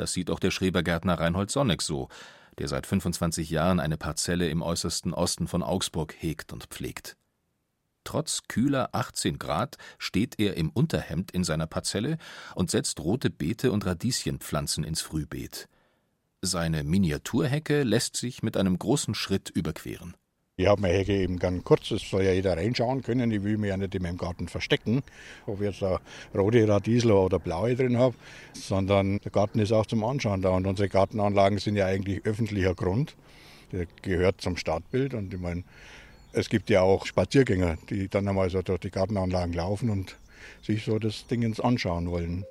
Das 0.00 0.14
sieht 0.14 0.30
auch 0.30 0.40
der 0.40 0.50
Schrebergärtner 0.50 1.20
Reinhold 1.20 1.50
Sonneck 1.50 1.82
so, 1.82 2.08
der 2.56 2.68
seit 2.68 2.86
25 2.86 3.50
Jahren 3.50 3.80
eine 3.80 3.98
Parzelle 3.98 4.48
im 4.48 4.62
äußersten 4.62 5.12
Osten 5.12 5.46
von 5.46 5.62
Augsburg 5.62 6.14
hegt 6.18 6.54
und 6.54 6.64
pflegt. 6.64 7.18
Trotz 8.04 8.44
kühler 8.48 8.88
18 8.92 9.38
Grad 9.38 9.76
steht 9.98 10.40
er 10.40 10.56
im 10.56 10.70
Unterhemd 10.70 11.32
in 11.32 11.44
seiner 11.44 11.66
Parzelle 11.66 12.16
und 12.54 12.70
setzt 12.70 12.98
rote 13.00 13.28
Beete 13.28 13.72
und 13.72 13.84
Radieschenpflanzen 13.84 14.84
ins 14.84 15.02
Frühbeet. 15.02 15.68
Seine 16.40 16.82
Miniaturhecke 16.82 17.82
lässt 17.82 18.16
sich 18.16 18.42
mit 18.42 18.56
einem 18.56 18.78
großen 18.78 19.14
Schritt 19.14 19.50
überqueren. 19.50 20.16
Ich 20.60 20.66
habe 20.66 20.82
meine 20.82 20.92
Hecke 20.92 21.14
eben 21.14 21.38
ganz 21.38 21.64
kurz, 21.64 21.90
es 21.90 22.02
soll 22.10 22.22
ja 22.22 22.32
jeder 22.32 22.54
reinschauen 22.54 23.00
können. 23.00 23.30
Ich 23.30 23.42
will 23.42 23.56
mich 23.56 23.70
ja 23.70 23.78
nicht 23.78 23.94
in 23.94 24.02
meinem 24.02 24.18
Garten 24.18 24.46
verstecken, 24.46 25.02
ob 25.46 25.62
ich 25.62 25.68
jetzt 25.68 25.82
eine 25.82 25.98
rote 26.34 26.68
Radiesel 26.68 27.12
oder 27.12 27.38
blaue 27.38 27.74
drin 27.74 27.96
habe, 27.96 28.14
sondern 28.52 29.20
der 29.20 29.30
Garten 29.30 29.58
ist 29.58 29.72
auch 29.72 29.86
zum 29.86 30.04
Anschauen 30.04 30.42
da. 30.42 30.50
Und 30.50 30.66
unsere 30.66 30.90
Gartenanlagen 30.90 31.56
sind 31.56 31.76
ja 31.76 31.86
eigentlich 31.86 32.26
öffentlicher 32.26 32.74
Grund. 32.74 33.16
Der 33.72 33.86
gehört 34.02 34.42
zum 34.42 34.58
Stadtbild. 34.58 35.14
Und 35.14 35.32
ich 35.32 35.40
meine, 35.40 35.64
es 36.32 36.50
gibt 36.50 36.68
ja 36.68 36.82
auch 36.82 37.06
Spaziergänger, 37.06 37.78
die 37.88 38.08
dann 38.08 38.28
einmal 38.28 38.50
so 38.50 38.60
durch 38.60 38.80
die 38.80 38.90
Gartenanlagen 38.90 39.54
laufen 39.54 39.88
und 39.88 40.18
sich 40.60 40.84
so 40.84 40.98
das 40.98 41.26
Ding 41.26 41.58
anschauen 41.58 42.10
wollen. 42.10 42.44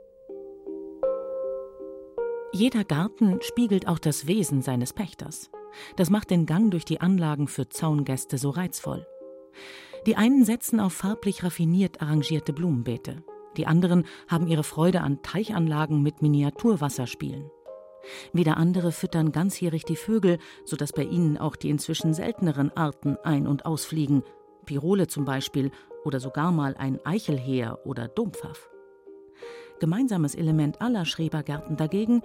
Jeder 2.53 2.83
Garten 2.85 3.39
spiegelt 3.43 3.87
auch 3.87 3.99
das 3.99 4.25
Wesen 4.25 4.63
seines 4.63 4.93
Pächters. 4.93 5.51
Das 5.95 6.09
macht 6.09 6.29
den 6.29 6.45
Gang 6.45 6.71
durch 6.71 6.85
die 6.85 7.01
Anlagen 7.01 7.47
für 7.47 7.69
Zaungäste 7.69 8.37
so 8.37 8.49
reizvoll. 8.49 9.05
Die 10.05 10.15
einen 10.15 10.45
setzen 10.45 10.79
auf 10.79 10.93
farblich 10.93 11.43
raffiniert 11.43 12.01
arrangierte 12.01 12.53
Blumenbeete. 12.53 13.23
Die 13.57 13.67
anderen 13.67 14.05
haben 14.27 14.47
ihre 14.47 14.63
Freude 14.63 15.01
an 15.01 15.21
Teichanlagen 15.21 16.01
mit 16.01 16.21
Miniaturwasserspielen. 16.21 17.49
Wieder 18.31 18.57
andere 18.57 18.91
füttern 18.91 19.31
ganzjährig 19.31 19.83
die 19.83 19.95
Vögel, 19.95 20.39
sodass 20.65 20.93
bei 20.93 21.03
ihnen 21.03 21.37
auch 21.37 21.55
die 21.55 21.69
inzwischen 21.69 22.13
selteneren 22.13 22.71
Arten 22.75 23.17
ein- 23.23 23.47
und 23.47 23.65
ausfliegen, 23.65 24.23
Pirole 24.65 25.07
zum 25.07 25.25
Beispiel 25.25 25.71
oder 26.05 26.19
sogar 26.19 26.51
mal 26.51 26.75
ein 26.77 27.03
Eichelheer 27.05 27.79
oder 27.85 28.07
Dumpfaff. 28.07 28.69
Gemeinsames 29.79 30.35
Element 30.35 30.81
aller 30.81 31.05
Schrebergärten 31.05 31.77
dagegen, 31.77 32.21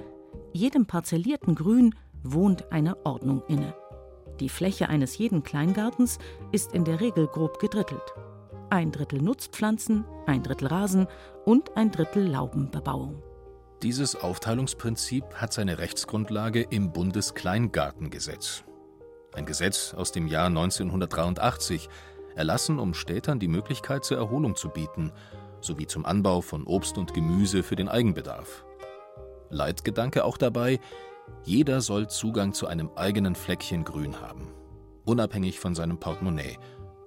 jedem 0.53 0.87
parzellierten 0.87 1.55
Grün 1.55 1.95
wohnt 2.25 2.73
eine 2.73 2.97
Ordnung 3.05 3.43
inne. 3.47 3.75
Die 4.41 4.49
Fläche 4.49 4.89
eines 4.89 5.17
jeden 5.19 5.45
Kleingartens 5.45 6.19
ist 6.51 6.73
in 6.73 6.85
der 6.85 7.01
Regel 7.01 7.29
grob 7.29 7.61
gedrittelt. 7.61 8.15
Ein 8.71 8.91
Drittel 8.91 9.23
Nutzpflanzen, 9.23 10.05
ein 10.27 10.43
Drittel 10.43 10.67
Rasen 10.67 11.07
und 11.45 11.77
ein 11.77 11.93
Drittel 11.93 12.27
Laubenbebauung. 12.27 13.23
Dieses 13.83 14.17
Aufteilungsprinzip 14.17 15.25
hat 15.35 15.53
seine 15.53 15.79
Rechtsgrundlage 15.79 16.63
im 16.63 16.91
Bundeskleingartengesetz. 16.91 18.65
Ein 19.35 19.47
Gesetz 19.47 19.95
aus 19.95 20.11
dem 20.11 20.27
Jahr 20.27 20.47
1983, 20.47 21.89
erlassen, 22.35 22.79
um 22.79 22.95
Städtern 22.95 23.39
die 23.39 23.49
Möglichkeit 23.49 24.05
zur 24.05 24.17
Erholung 24.17 24.57
zu 24.57 24.71
bieten, 24.71 25.13
sowie 25.61 25.87
zum 25.87 26.05
Anbau 26.07 26.41
von 26.41 26.65
Obst 26.65 26.99
und 26.99 27.15
Gemüse 27.15 27.63
für 27.63 27.77
den 27.77 27.89
Eigenbedarf. 27.89 28.65
Leitgedanke 29.51 30.25
auch 30.25 30.37
dabei, 30.37 30.81
jeder 31.45 31.81
soll 31.81 32.09
Zugang 32.09 32.53
zu 32.53 32.67
einem 32.67 32.91
eigenen 32.97 33.35
Fleckchen 33.35 33.85
Grün 33.85 34.21
haben, 34.21 34.53
unabhängig 35.05 35.61
von 35.61 35.75
seinem 35.75 35.99
Portemonnaie, 35.99 36.59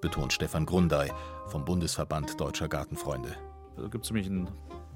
betont 0.01 0.33
Stefan 0.33 0.65
Grundei 0.65 1.11
vom 1.47 1.65
Bundesverband 1.65 2.39
Deutscher 2.39 2.67
Gartenfreunde. 2.67 3.35
Da 3.75 3.87
gibt 3.87 4.05
es 4.05 4.11
nämlich 4.11 4.27
einen 4.27 4.49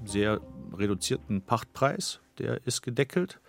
sehr 0.04 0.40
reduzierten 0.72 1.42
Pachtpreis, 1.42 2.20
der 2.38 2.66
ist 2.66 2.82
gedeckelt 2.82 3.40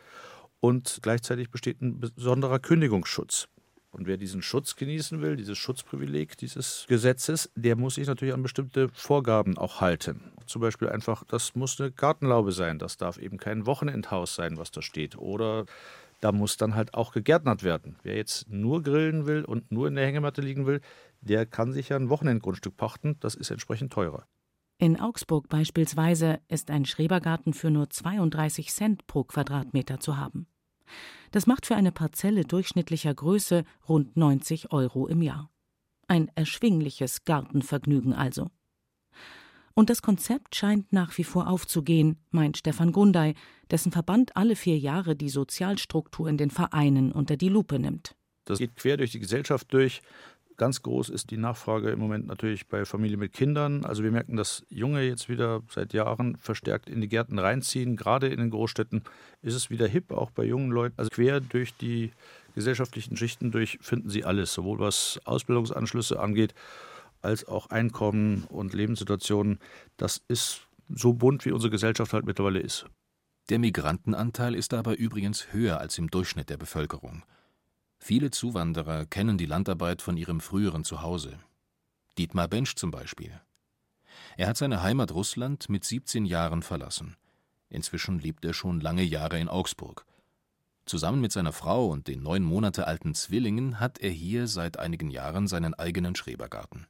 und 0.59 0.99
gleichzeitig 1.01 1.51
besteht 1.51 1.81
ein 1.81 1.99
besonderer 1.99 2.59
Kündigungsschutz. 2.59 3.47
Und 3.93 4.07
wer 4.07 4.17
diesen 4.17 4.41
Schutz 4.41 4.75
genießen 4.75 5.21
will, 5.21 5.35
dieses 5.35 5.57
Schutzprivileg 5.57 6.35
dieses 6.37 6.85
Gesetzes, 6.89 7.51
der 7.55 7.75
muss 7.75 7.95
sich 7.95 8.07
natürlich 8.07 8.33
an 8.33 8.41
bestimmte 8.41 8.89
Vorgaben 8.89 9.55
auch 9.55 9.81
halten. 9.81 10.33
Zum 10.47 10.61
Beispiel 10.61 10.89
einfach, 10.89 11.23
das 11.25 11.53
muss 11.53 11.79
eine 11.79 11.91
Gartenlaube 11.91 12.51
sein, 12.51 12.79
das 12.79 12.97
darf 12.97 13.19
eben 13.19 13.37
kein 13.37 13.67
Wochenendhaus 13.67 14.33
sein, 14.33 14.57
was 14.57 14.71
da 14.71 14.81
steht. 14.81 15.15
Oder 15.15 15.65
da 16.21 16.31
muss 16.31 16.57
dann 16.57 16.73
halt 16.73 16.95
auch 16.95 17.11
gegärtnert 17.11 17.61
werden. 17.61 17.97
Wer 18.01 18.15
jetzt 18.15 18.49
nur 18.49 18.81
grillen 18.81 19.27
will 19.27 19.45
und 19.45 19.71
nur 19.71 19.87
in 19.87 19.95
der 19.95 20.07
Hängematte 20.07 20.41
liegen 20.41 20.65
will, 20.65 20.81
der 21.21 21.45
kann 21.45 21.71
sich 21.71 21.89
ja 21.89 21.95
ein 21.95 22.09
Wochenendgrundstück 22.09 22.75
pachten, 22.75 23.17
das 23.19 23.35
ist 23.35 23.51
entsprechend 23.51 23.93
teurer. 23.93 24.25
In 24.79 24.99
Augsburg 24.99 25.49
beispielsweise 25.49 26.39
ist 26.47 26.71
ein 26.71 26.85
Schrebergarten 26.85 27.53
für 27.53 27.69
nur 27.69 27.91
32 27.91 28.71
Cent 28.71 29.05
pro 29.05 29.23
Quadratmeter 29.23 29.99
zu 29.99 30.17
haben. 30.17 30.47
Das 31.31 31.47
macht 31.47 31.65
für 31.65 31.75
eine 31.75 31.91
Parzelle 31.91 32.45
durchschnittlicher 32.45 33.13
Größe 33.13 33.63
rund 33.87 34.15
90 34.15 34.71
Euro 34.71 35.07
im 35.07 35.21
Jahr. 35.21 35.49
Ein 36.07 36.29
erschwingliches 36.35 37.25
Gartenvergnügen 37.25 38.13
also. 38.13 38.51
Und 39.73 39.89
das 39.89 40.01
Konzept 40.01 40.55
scheint 40.55 40.93
nach 40.93 41.17
wie 41.17 41.23
vor 41.23 41.47
aufzugehen, 41.47 42.17
meint 42.29 42.57
Stefan 42.57 42.91
Grundei, 42.91 43.33
dessen 43.71 43.91
Verband 43.91 44.35
alle 44.35 44.55
vier 44.55 44.77
Jahre 44.77 45.15
die 45.15 45.29
Sozialstruktur 45.29 46.29
in 46.29 46.37
den 46.37 46.51
Vereinen 46.51 47.11
unter 47.11 47.37
die 47.37 47.49
Lupe 47.49 47.79
nimmt. 47.79 48.15
Das 48.45 48.59
geht 48.59 48.75
quer 48.75 48.97
durch 48.97 49.11
die 49.11 49.19
Gesellschaft 49.19 49.73
durch. 49.73 50.01
Ganz 50.57 50.81
groß 50.83 51.09
ist 51.09 51.31
die 51.31 51.37
Nachfrage 51.37 51.89
im 51.89 51.99
Moment 51.99 52.27
natürlich 52.27 52.67
bei 52.67 52.85
Familien 52.85 53.19
mit 53.19 53.33
Kindern. 53.33 53.85
Also 53.85 54.03
wir 54.03 54.11
merken, 54.11 54.35
dass 54.35 54.63
Junge 54.69 55.01
jetzt 55.01 55.27
wieder 55.27 55.61
seit 55.69 55.93
Jahren 55.93 56.37
verstärkt 56.37 56.89
in 56.89 57.01
die 57.01 57.07
Gärten 57.07 57.39
reinziehen. 57.39 57.95
Gerade 57.95 58.27
in 58.27 58.39
den 58.39 58.51
Großstädten 58.51 59.03
ist 59.41 59.55
es 59.55 59.69
wieder 59.69 59.87
hip, 59.87 60.11
auch 60.11 60.29
bei 60.31 60.43
jungen 60.43 60.69
Leuten. 60.69 60.95
Also 60.97 61.09
quer 61.09 61.39
durch 61.39 61.75
die 61.75 62.11
gesellschaftlichen 62.53 63.17
Schichten 63.17 63.51
durch 63.51 63.79
finden 63.81 64.09
sie 64.09 64.25
alles, 64.25 64.53
sowohl 64.53 64.79
was 64.79 65.19
Ausbildungsanschlüsse 65.25 66.19
angeht, 66.19 66.53
als 67.21 67.47
auch 67.47 67.67
Einkommen 67.67 68.43
und 68.49 68.73
Lebenssituationen, 68.73 69.59
das 69.97 70.21
ist 70.27 70.67
so 70.89 71.13
bunt, 71.13 71.45
wie 71.45 71.51
unsere 71.51 71.71
Gesellschaft 71.71 72.13
halt 72.13 72.25
mittlerweile 72.25 72.59
ist. 72.59 72.85
Der 73.49 73.59
Migrantenanteil 73.59 74.55
ist 74.55 74.73
aber 74.73 74.97
übrigens 74.97 75.51
höher 75.51 75.79
als 75.79 75.97
im 75.97 76.09
Durchschnitt 76.09 76.49
der 76.49 76.57
Bevölkerung. 76.57 77.23
Viele 78.05 78.31
Zuwanderer 78.31 79.05
kennen 79.05 79.37
die 79.37 79.45
Landarbeit 79.45 80.01
von 80.01 80.17
ihrem 80.17 80.41
früheren 80.41 80.83
Zuhause. 80.83 81.39
Dietmar 82.17 82.49
Bensch 82.49 82.75
zum 82.75 82.91
Beispiel. 82.91 83.39
Er 84.35 84.49
hat 84.49 84.57
seine 84.57 84.83
Heimat 84.83 85.13
Russland 85.13 85.69
mit 85.69 85.85
17 85.85 86.25
Jahren 86.25 86.63
verlassen. 86.63 87.15
Inzwischen 87.69 88.19
lebt 88.19 88.43
er 88.43 88.53
schon 88.53 88.81
lange 88.81 89.03
Jahre 89.03 89.39
in 89.39 89.47
Augsburg. 89.47 90.05
Zusammen 90.85 91.21
mit 91.21 91.31
seiner 91.31 91.53
Frau 91.53 91.87
und 91.87 92.09
den 92.09 92.21
neun 92.23 92.43
Monate 92.43 92.87
alten 92.87 93.15
Zwillingen 93.15 93.79
hat 93.79 93.99
er 93.99 94.11
hier 94.11 94.49
seit 94.49 94.79
einigen 94.79 95.09
Jahren 95.09 95.47
seinen 95.47 95.73
eigenen 95.73 96.13
Schrebergarten. 96.17 96.87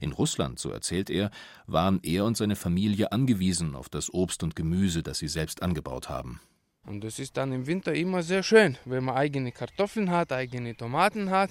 In 0.00 0.12
Russland, 0.12 0.60
so 0.60 0.70
erzählt 0.70 1.10
er, 1.10 1.32
waren 1.66 1.98
er 2.04 2.24
und 2.24 2.36
seine 2.36 2.54
Familie 2.54 3.10
angewiesen 3.10 3.74
auf 3.74 3.88
das 3.88 4.14
Obst 4.14 4.44
und 4.44 4.54
Gemüse, 4.54 5.02
das 5.02 5.18
sie 5.18 5.26
selbst 5.26 5.60
angebaut 5.60 6.08
haben. 6.08 6.40
Und 6.86 7.02
das 7.02 7.18
ist 7.18 7.36
dann 7.36 7.52
im 7.52 7.66
Winter 7.66 7.94
immer 7.94 8.22
sehr 8.22 8.42
schön, 8.42 8.76
wenn 8.84 9.04
man 9.04 9.16
eigene 9.16 9.52
Kartoffeln 9.52 10.10
hat, 10.10 10.32
eigene 10.32 10.76
Tomaten 10.76 11.30
hat, 11.30 11.50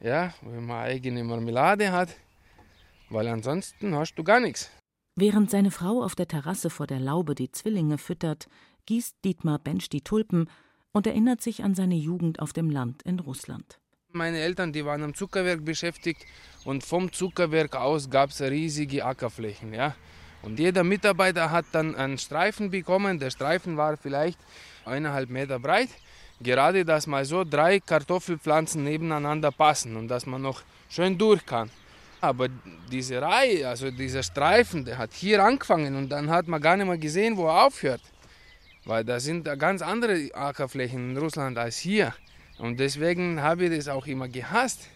ja, 0.00 0.34
wenn 0.42 0.66
man 0.66 0.84
eigene 0.84 1.24
Marmelade 1.24 1.90
hat, 1.90 2.10
weil 3.08 3.26
ansonsten 3.28 3.94
hast 3.94 4.14
du 4.16 4.24
gar 4.24 4.40
nichts. 4.40 4.70
Während 5.16 5.50
seine 5.50 5.70
Frau 5.70 6.02
auf 6.02 6.14
der 6.14 6.28
Terrasse 6.28 6.70
vor 6.70 6.86
der 6.86 7.00
Laube 7.00 7.34
die 7.34 7.50
Zwillinge 7.50 7.98
füttert, 7.98 8.46
gießt 8.86 9.16
Dietmar 9.24 9.58
Bensch 9.58 9.88
die 9.88 10.02
Tulpen 10.02 10.48
und 10.92 11.06
erinnert 11.06 11.40
sich 11.40 11.64
an 11.64 11.74
seine 11.74 11.96
Jugend 11.96 12.40
auf 12.40 12.52
dem 12.52 12.70
Land 12.70 13.02
in 13.02 13.18
Russland. 13.18 13.80
Meine 14.12 14.38
Eltern, 14.38 14.72
die 14.72 14.84
waren 14.84 15.02
am 15.02 15.14
Zuckerwerk 15.14 15.64
beschäftigt 15.64 16.24
und 16.64 16.84
vom 16.84 17.12
Zuckerwerk 17.12 17.76
aus 17.76 18.10
gab 18.10 18.30
es 18.30 18.40
riesige 18.40 19.04
Ackerflächen. 19.04 19.74
Ja? 19.74 19.94
Und 20.42 20.58
jeder 20.58 20.84
Mitarbeiter 20.84 21.50
hat 21.50 21.66
dann 21.72 21.94
einen 21.94 22.18
Streifen 22.18 22.70
bekommen. 22.70 23.18
Der 23.18 23.30
Streifen 23.30 23.76
war 23.76 23.96
vielleicht 23.96 24.38
eineinhalb 24.84 25.30
Meter 25.30 25.58
breit. 25.58 25.88
Gerade, 26.40 26.84
dass 26.84 27.06
mal 27.06 27.24
so 27.24 27.42
drei 27.44 27.80
Kartoffelpflanzen 27.80 28.84
nebeneinander 28.84 29.50
passen 29.50 29.96
und 29.96 30.08
dass 30.08 30.26
man 30.26 30.42
noch 30.42 30.62
schön 30.88 31.18
durch 31.18 31.44
kann. 31.44 31.70
Aber 32.20 32.48
diese 32.90 33.20
Reihe, 33.20 33.68
also 33.68 33.90
dieser 33.90 34.22
Streifen, 34.22 34.84
der 34.84 34.98
hat 34.98 35.12
hier 35.12 35.42
angefangen 35.42 35.96
und 35.96 36.08
dann 36.08 36.30
hat 36.30 36.48
man 36.48 36.60
gar 36.60 36.76
nicht 36.76 36.86
mehr 36.86 36.98
gesehen, 36.98 37.36
wo 37.36 37.46
er 37.46 37.66
aufhört. 37.66 38.02
Weil 38.84 39.04
da 39.04 39.20
sind 39.20 39.44
ganz 39.58 39.82
andere 39.82 40.30
Ackerflächen 40.32 41.10
in 41.10 41.16
Russland 41.16 41.58
als 41.58 41.78
hier. 41.78 42.14
Und 42.58 42.80
deswegen 42.80 43.40
habe 43.42 43.66
ich 43.66 43.76
das 43.76 43.88
auch 43.88 44.06
immer 44.06 44.28
gehasst. 44.28 44.88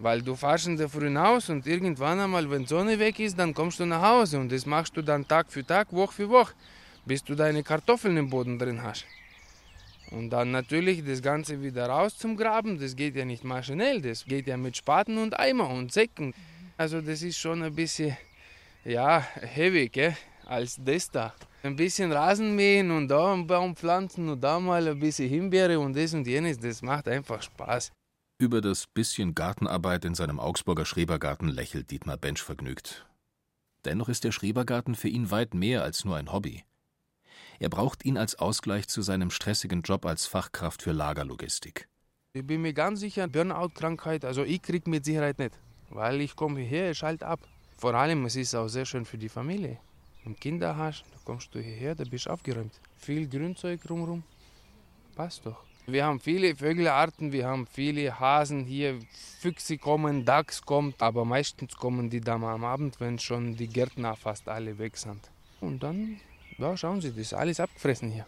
Weil 0.00 0.22
du 0.22 0.36
fährst 0.36 0.68
in 0.68 0.76
der 0.76 0.88
Früh 0.88 1.16
aus 1.16 1.50
und 1.50 1.66
irgendwann 1.66 2.20
einmal, 2.20 2.48
wenn 2.50 2.62
die 2.62 2.68
Sonne 2.68 2.98
weg 2.98 3.18
ist, 3.18 3.38
dann 3.38 3.52
kommst 3.52 3.80
du 3.80 3.86
nach 3.86 4.02
Hause. 4.02 4.38
Und 4.38 4.52
das 4.52 4.64
machst 4.64 4.96
du 4.96 5.02
dann 5.02 5.26
Tag 5.26 5.50
für 5.50 5.66
Tag, 5.66 5.92
Woche 5.92 6.12
für 6.12 6.28
Woche, 6.28 6.54
bis 7.04 7.24
du 7.24 7.34
deine 7.34 7.62
Kartoffeln 7.64 8.16
im 8.16 8.30
Boden 8.30 8.58
drin 8.58 8.82
hast. 8.82 9.04
Und 10.10 10.30
dann 10.30 10.52
natürlich 10.52 11.04
das 11.04 11.20
Ganze 11.20 11.62
wieder 11.62 11.86
raus 11.86 12.16
zum 12.16 12.36
Graben, 12.36 12.78
das 12.78 12.96
geht 12.96 13.14
ja 13.16 13.24
nicht 13.24 13.44
maschinell, 13.44 14.00
das 14.00 14.24
geht 14.24 14.46
ja 14.46 14.56
mit 14.56 14.76
Spaten 14.76 15.18
und 15.18 15.38
Eimer 15.38 15.68
und 15.68 15.92
Säcken. 15.92 16.32
Also 16.78 17.00
das 17.00 17.22
ist 17.22 17.38
schon 17.38 17.62
ein 17.62 17.74
bisschen, 17.74 18.16
ja, 18.84 19.20
heavy, 19.40 19.88
gell, 19.88 20.16
als 20.46 20.78
das 20.82 21.10
da. 21.10 21.34
Ein 21.62 21.76
bisschen 21.76 22.12
Rasen 22.12 22.54
mähen 22.54 22.90
und 22.90 23.08
da 23.08 23.32
einen 23.32 23.46
Baum 23.46 23.76
pflanzen 23.76 24.28
und 24.28 24.40
da 24.40 24.58
mal 24.60 24.86
ein 24.88 24.98
bisschen 24.98 25.28
Himbeere 25.28 25.78
und 25.78 25.94
das 25.94 26.14
und 26.14 26.26
jenes, 26.26 26.58
das 26.58 26.80
macht 26.80 27.08
einfach 27.08 27.42
Spaß. 27.42 27.90
Über 28.40 28.60
das 28.60 28.86
bisschen 28.86 29.34
Gartenarbeit 29.34 30.04
in 30.04 30.14
seinem 30.14 30.38
Augsburger 30.38 30.84
Schrebergarten 30.84 31.48
lächelt 31.48 31.90
Dietmar 31.90 32.16
Bensch 32.16 32.40
vergnügt. 32.40 33.04
Dennoch 33.84 34.08
ist 34.08 34.22
der 34.22 34.30
Schrebergarten 34.30 34.94
für 34.94 35.08
ihn 35.08 35.32
weit 35.32 35.54
mehr 35.54 35.82
als 35.82 36.04
nur 36.04 36.14
ein 36.16 36.30
Hobby. 36.30 36.62
Er 37.58 37.68
braucht 37.68 38.04
ihn 38.04 38.16
als 38.16 38.36
Ausgleich 38.36 38.86
zu 38.86 39.02
seinem 39.02 39.32
stressigen 39.32 39.82
Job 39.82 40.06
als 40.06 40.26
Fachkraft 40.26 40.82
für 40.82 40.92
Lagerlogistik. 40.92 41.88
Ich 42.32 42.46
bin 42.46 42.62
mir 42.62 42.72
ganz 42.74 43.00
sicher, 43.00 43.26
Burnout-Krankheit, 43.26 44.24
also 44.24 44.44
ich 44.44 44.62
krieg 44.62 44.86
mit 44.86 45.04
Sicherheit 45.04 45.40
nicht, 45.40 45.58
weil 45.90 46.20
ich 46.20 46.36
komme 46.36 46.60
hierher, 46.60 46.94
schalte 46.94 47.26
ab. 47.26 47.40
Vor 47.76 47.94
allem, 47.94 48.24
es 48.24 48.36
ist 48.36 48.54
auch 48.54 48.68
sehr 48.68 48.84
schön 48.84 49.04
für 49.04 49.18
die 49.18 49.28
Familie. 49.28 49.80
Wenn 50.22 50.34
du 50.34 50.38
Kinder 50.38 50.76
hast, 50.76 51.02
dann 51.10 51.24
kommst 51.24 51.52
du 51.56 51.58
hierher, 51.58 51.96
da 51.96 52.04
bist 52.04 52.26
du 52.26 52.30
aufgeräumt. 52.30 52.80
Viel 52.98 53.28
Grünzeug 53.28 53.82
drumherum, 53.82 54.22
passt 55.16 55.44
doch. 55.44 55.67
Wir 55.90 56.04
haben 56.04 56.20
viele 56.20 56.54
Vögelarten, 56.54 57.32
wir 57.32 57.46
haben 57.46 57.66
viele 57.66 58.20
Hasen 58.20 58.66
hier, 58.66 58.98
Füchse 59.40 59.78
kommen, 59.78 60.26
Dachs 60.26 60.60
kommt, 60.60 61.00
aber 61.00 61.24
meistens 61.24 61.74
kommen 61.76 62.10
die 62.10 62.20
dann 62.20 62.44
am 62.44 62.62
Abend, 62.62 63.00
wenn 63.00 63.18
schon 63.18 63.56
die 63.56 63.68
Gärtner 63.68 64.14
fast 64.14 64.50
alle 64.50 64.76
weg 64.76 64.98
sind. 64.98 65.30
Und 65.62 65.82
dann, 65.82 66.20
ja, 66.58 66.76
schauen 66.76 67.00
Sie, 67.00 67.08
das 67.08 67.18
ist 67.20 67.32
alles 67.32 67.58
abgefressen 67.58 68.10
hier. 68.10 68.26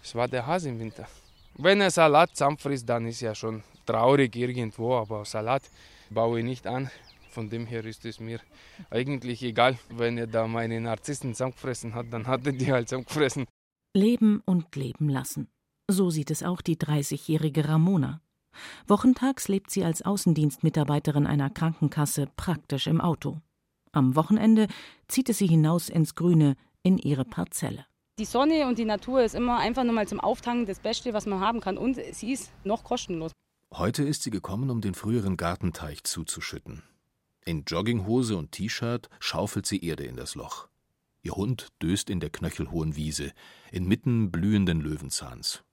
Das 0.00 0.14
war 0.14 0.28
der 0.28 0.46
Hase 0.46 0.68
im 0.68 0.78
Winter. 0.78 1.08
Wenn 1.56 1.80
er 1.80 1.90
Salat 1.90 2.30
zusammenfrisst, 2.36 2.88
dann 2.88 3.08
ist 3.08 3.22
ja 3.22 3.34
schon 3.34 3.64
traurig 3.86 4.36
irgendwo, 4.36 4.94
aber 4.94 5.24
Salat 5.24 5.64
baue 6.10 6.38
ich 6.38 6.44
nicht 6.44 6.68
an. 6.68 6.92
Von 7.30 7.50
dem 7.50 7.66
her 7.66 7.84
ist 7.84 8.04
es 8.04 8.20
mir 8.20 8.38
eigentlich 8.88 9.42
egal. 9.42 9.76
Wenn 9.88 10.16
er 10.16 10.28
da 10.28 10.46
meine 10.46 10.80
Narzissen 10.80 11.34
zusammengefressen 11.34 11.92
hat, 11.92 12.06
dann 12.12 12.28
hat 12.28 12.46
er 12.46 12.52
die 12.52 12.70
halt 12.70 12.88
zusammengefressen. 12.88 13.46
Leben 13.96 14.42
und 14.46 14.76
leben 14.76 15.08
lassen. 15.08 15.48
So 15.92 16.08
sieht 16.08 16.30
es 16.30 16.44
auch 16.44 16.60
die 16.60 16.76
30-jährige 16.76 17.68
Ramona. 17.68 18.20
Wochentags 18.86 19.48
lebt 19.48 19.72
sie 19.72 19.82
als 19.82 20.02
Außendienstmitarbeiterin 20.02 21.26
einer 21.26 21.50
Krankenkasse 21.50 22.28
praktisch 22.36 22.86
im 22.86 23.00
Auto. 23.00 23.40
Am 23.90 24.14
Wochenende 24.14 24.68
zieht 25.08 25.28
es 25.30 25.38
sie 25.38 25.48
hinaus 25.48 25.88
ins 25.88 26.14
Grüne 26.14 26.54
in 26.84 26.96
ihre 26.96 27.24
Parzelle. 27.24 27.86
Die 28.20 28.24
Sonne 28.24 28.68
und 28.68 28.78
die 28.78 28.84
Natur 28.84 29.24
ist 29.24 29.34
immer 29.34 29.58
einfach 29.58 29.82
nur 29.82 29.92
mal 29.92 30.06
zum 30.06 30.20
Auftanken 30.20 30.66
das 30.66 30.78
Beste, 30.78 31.12
was 31.12 31.26
man 31.26 31.40
haben 31.40 31.60
kann. 31.60 31.76
Und 31.76 31.98
sie 32.12 32.32
ist 32.32 32.52
noch 32.62 32.84
kostenlos. 32.84 33.32
Heute 33.74 34.04
ist 34.04 34.22
sie 34.22 34.30
gekommen, 34.30 34.70
um 34.70 34.80
den 34.80 34.94
früheren 34.94 35.36
Gartenteich 35.36 36.04
zuzuschütten. 36.04 36.84
In 37.44 37.64
Jogginghose 37.66 38.36
und 38.36 38.52
T-Shirt 38.52 39.10
schaufelt 39.18 39.66
sie 39.66 39.84
Erde 39.84 40.04
in 40.04 40.14
das 40.14 40.36
Loch. 40.36 40.68
Ihr 41.22 41.32
Hund 41.32 41.68
döst 41.82 42.10
in 42.10 42.20
der 42.20 42.30
knöchelhohen 42.30 42.94
Wiese, 42.94 43.32
inmitten 43.72 44.30
blühenden 44.30 44.80
Löwenzahns. 44.80 45.64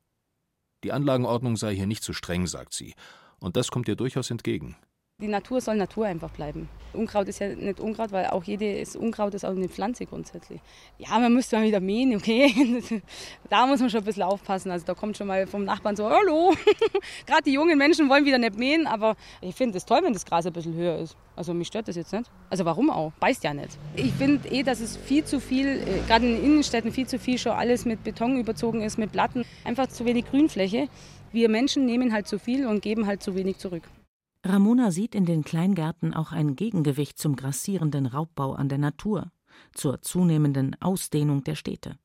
Die 0.87 0.93
Anlagenordnung 0.93 1.57
sei 1.57 1.75
hier 1.75 1.85
nicht 1.85 2.01
zu 2.01 2.13
streng, 2.13 2.47
sagt 2.47 2.73
sie, 2.73 2.95
und 3.39 3.57
das 3.57 3.71
kommt 3.71 3.89
ihr 3.89 3.97
durchaus 3.97 4.31
entgegen. 4.31 4.77
Die 5.19 5.27
Natur 5.27 5.61
soll 5.61 5.77
Natur 5.77 6.05
einfach 6.05 6.29
bleiben. 6.29 6.69
Unkraut 6.93 7.27
ist 7.27 7.39
ja 7.39 7.47
nicht 7.47 7.79
Unkraut, 7.79 8.11
weil 8.11 8.27
auch 8.27 8.43
jedes 8.43 8.95
Unkraut 8.95 9.33
ist 9.33 9.45
auch 9.45 9.49
eine 9.49 9.67
Pflanze 9.67 10.05
grundsätzlich. 10.05 10.61
Ja, 10.99 11.17
man 11.17 11.33
müsste 11.33 11.57
mal 11.57 11.65
wieder 11.65 11.79
mähen, 11.79 12.15
okay. 12.15 12.53
da 13.49 13.65
muss 13.65 13.79
man 13.79 13.89
schon 13.89 14.01
ein 14.01 14.05
bisschen 14.05 14.21
aufpassen. 14.21 14.69
Also 14.69 14.85
da 14.85 14.93
kommt 14.93 15.17
schon 15.17 15.25
mal 15.25 15.47
vom 15.47 15.63
Nachbarn 15.63 15.95
so, 15.95 16.07
hallo. 16.07 16.53
Gerade 17.25 17.41
die 17.47 17.53
jungen 17.53 17.79
Menschen 17.79 18.07
wollen 18.09 18.25
wieder 18.25 18.37
nicht 18.37 18.59
mähen, 18.59 18.85
aber 18.85 19.15
ich 19.41 19.55
finde 19.55 19.79
es 19.79 19.85
toll, 19.85 20.01
wenn 20.03 20.13
das 20.13 20.23
Gras 20.23 20.45
ein 20.45 20.53
bisschen 20.53 20.75
höher 20.75 20.99
ist. 20.99 21.17
Also 21.35 21.51
mich 21.51 21.69
stört 21.69 21.87
das 21.87 21.95
jetzt 21.95 22.13
nicht. 22.13 22.29
Also 22.51 22.63
warum 22.65 22.91
auch? 22.91 23.11
Beißt 23.13 23.43
ja 23.43 23.55
nicht. 23.55 23.75
Ich 23.95 24.13
finde 24.13 24.47
eh, 24.49 24.61
dass 24.61 24.81
es 24.81 24.97
viel 24.97 25.23
zu 25.23 25.39
viel, 25.39 25.79
äh, 25.79 26.07
gerade 26.07 26.27
in 26.27 26.35
den 26.35 26.45
Innenstädten 26.45 26.91
viel 26.91 27.07
zu 27.07 27.17
viel 27.17 27.39
schon 27.39 27.53
alles 27.53 27.85
mit 27.85 28.03
Beton 28.03 28.37
überzogen 28.39 28.83
ist, 28.83 28.99
mit 28.99 29.11
Platten. 29.11 29.45
Einfach 29.63 29.87
zu 29.87 30.05
wenig 30.05 30.25
Grünfläche. 30.29 30.89
Wir 31.31 31.49
Menschen 31.49 31.87
nehmen 31.87 32.13
halt 32.13 32.27
zu 32.27 32.37
viel 32.37 32.67
und 32.67 32.83
geben 32.83 33.07
halt 33.07 33.23
zu 33.23 33.33
wenig 33.33 33.57
zurück. 33.57 33.81
Ramona 34.47 34.91
sieht 34.91 35.13
in 35.13 35.25
den 35.25 35.43
Kleingärten 35.43 36.13
auch 36.13 36.31
ein 36.31 36.55
Gegengewicht 36.55 37.19
zum 37.19 37.35
grassierenden 37.35 38.05
Raubbau 38.05 38.53
an 38.53 38.69
der 38.69 38.77
Natur, 38.77 39.31
zur 39.73 40.01
zunehmenden 40.01 40.81
Ausdehnung 40.81 41.43
der 41.43 41.55
Städte. 41.55 41.97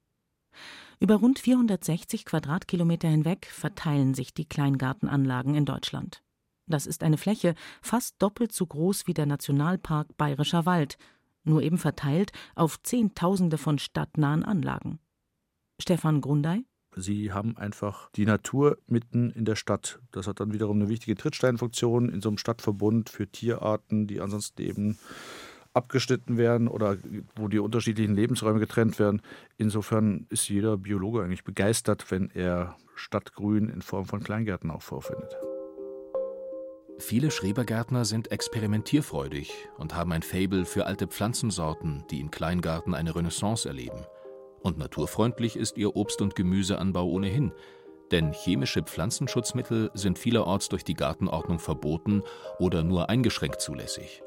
Über 0.99 1.17
rund 1.17 1.39
460 1.39 2.25
Quadratkilometer 2.25 3.09
hinweg 3.09 3.47
verteilen 3.47 4.15
sich 4.15 4.35
die 4.35 4.45
Kleingartenanlagen 4.45 5.55
in 5.55 5.65
Deutschland. 5.65 6.23
Das 6.67 6.87
ist 6.87 7.05
eine 7.05 7.17
Fläche 7.17 7.55
fast 7.81 8.21
doppelt 8.21 8.53
so 8.53 8.67
groß 8.67 9.07
wie 9.07 9.15
der 9.15 9.27
Nationalpark 9.27 10.17
Bayerischer 10.17 10.67
Wald, 10.67 10.99
nur 11.45 11.63
eben 11.63 11.79
verteilt 11.79 12.33
auf 12.57 12.83
Zehntausende 12.83 13.59
von 13.59 13.79
stadtnahen 13.79 14.45
Anlagen. 14.45 14.99
Stefan 15.81 16.21
Grundei 16.21 16.65
Sie 16.95 17.33
haben 17.33 17.57
einfach 17.57 18.11
die 18.13 18.27
Natur 18.27 18.79
mitten 18.87 19.31
in 19.31 19.45
der 19.45 19.57
Stadt. 19.57 20.01
Das 20.11 20.27
hat 20.27 20.41
dann 20.41 20.53
wiederum 20.53 20.81
eine 20.81 20.89
wichtige 20.89 21.17
Trittsteinfunktion 21.17 22.09
in 22.11 22.21
so 22.21 22.29
einem 22.29 22.39
Stadtverbund 22.39 23.09
für 23.09 23.27
Tierarten, 23.27 24.07
die 24.07 24.21
ansonsten 24.21 24.63
eben 24.63 24.99
abgeschnitten 25.75 26.37
werden 26.37 26.69
oder 26.69 26.99
wo 27.35 27.49
die 27.49 27.59
unterschiedlichen 27.59 28.15
Lebensräume 28.15 28.61
getrennt 28.61 28.99
werden. 28.99 29.23
Insofern 29.57 30.27
ist 30.29 30.49
jeder 30.49 30.77
Biologe 30.77 31.23
eigentlich 31.23 31.45
begeistert, 31.45 32.11
wenn 32.11 32.31
er 32.31 32.77
Stadtgrün 32.95 33.71
in 33.71 33.81
Form 33.81 34.05
von 34.05 34.23
Kleingärten 34.23 34.71
auch 34.71 34.83
vorfindet. 34.83 35.35
Viele 36.99 37.31
Schrebergärtner 37.31 38.05
sind 38.05 38.31
experimentierfreudig 38.31 39.51
und 39.79 39.95
haben 39.95 40.13
ein 40.13 40.23
Faible 40.23 40.67
für 40.67 40.87
alte 40.87 41.09
Pflanzensorten, 41.09 42.05
die 42.11 42.21
in 42.21 42.31
Kleingarten 42.31 42.95
eine 42.95 43.17
Renaissance 43.17 43.67
erleben. 43.67 44.05
Und 44.63 44.79
naturfreundlich 44.79 45.57
ist 45.57 45.77
ihr 45.77 45.97
Obst- 45.97 46.23
und 46.23 46.37
Gemüseanbau 46.37 47.07
ohnehin, 47.07 47.53
denn 48.13 48.33
chemische 48.33 48.83
Pflanzenschutzmittel 48.83 49.91
sind 49.95 50.19
vielerorts 50.19 50.69
durch 50.69 50.85
die 50.85 50.95
Gartenordnung 50.95 51.59
verboten 51.59 52.23
oder 52.59 52.83
nur 52.83 53.09
eingeschränkt 53.09 53.61
zulässig. 53.61 54.23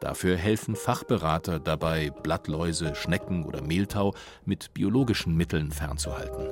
Dafür 0.00 0.36
helfen 0.36 0.74
Fachberater 0.74 1.60
dabei, 1.60 2.10
Blattläuse, 2.10 2.96
Schnecken 2.96 3.44
oder 3.44 3.62
Mehltau 3.62 4.14
mit 4.44 4.74
biologischen 4.74 5.36
Mitteln 5.36 5.70
fernzuhalten. 5.70 6.48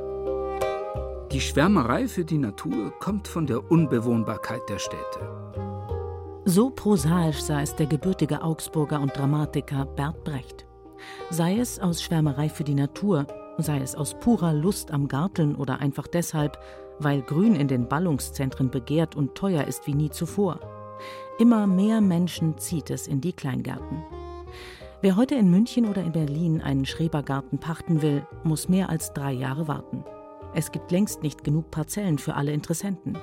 Die 1.32 1.40
Schwärmerei 1.40 2.06
für 2.06 2.24
die 2.24 2.38
Natur 2.38 2.92
kommt 3.00 3.26
von 3.26 3.46
der 3.46 3.70
Unbewohnbarkeit 3.70 4.62
der 4.68 4.78
Städte. 4.78 6.42
So 6.44 6.70
prosaisch 6.70 7.40
sah 7.40 7.60
es 7.60 7.74
der 7.74 7.86
gebürtige 7.86 8.42
Augsburger 8.42 9.00
und 9.00 9.16
Dramatiker 9.16 9.84
Bert 9.84 10.22
Brecht. 10.22 10.69
Sei 11.30 11.58
es 11.58 11.78
aus 11.78 12.02
Schwärmerei 12.02 12.48
für 12.48 12.64
die 12.64 12.74
Natur, 12.74 13.26
sei 13.58 13.78
es 13.78 13.94
aus 13.94 14.14
purer 14.20 14.52
Lust 14.52 14.90
am 14.90 15.08
Garteln 15.08 15.54
oder 15.54 15.80
einfach 15.80 16.06
deshalb, 16.06 16.58
weil 16.98 17.22
Grün 17.22 17.54
in 17.54 17.68
den 17.68 17.88
Ballungszentren 17.88 18.70
begehrt 18.70 19.16
und 19.16 19.34
teuer 19.34 19.64
ist 19.64 19.86
wie 19.86 19.94
nie 19.94 20.10
zuvor. 20.10 20.60
Immer 21.38 21.66
mehr 21.66 22.00
Menschen 22.00 22.58
zieht 22.58 22.90
es 22.90 23.06
in 23.06 23.20
die 23.20 23.32
Kleingärten. 23.32 24.04
Wer 25.02 25.16
heute 25.16 25.34
in 25.34 25.50
München 25.50 25.88
oder 25.88 26.02
in 26.02 26.12
Berlin 26.12 26.60
einen 26.60 26.84
Schrebergarten 26.84 27.58
pachten 27.58 28.02
will, 28.02 28.26
muss 28.44 28.68
mehr 28.68 28.90
als 28.90 29.14
drei 29.14 29.32
Jahre 29.32 29.66
warten. 29.66 30.04
Es 30.54 30.72
gibt 30.72 30.90
längst 30.90 31.22
nicht 31.22 31.42
genug 31.42 31.70
Parzellen 31.70 32.18
für 32.18 32.34
alle 32.34 32.52
Interessenten. 32.52 33.16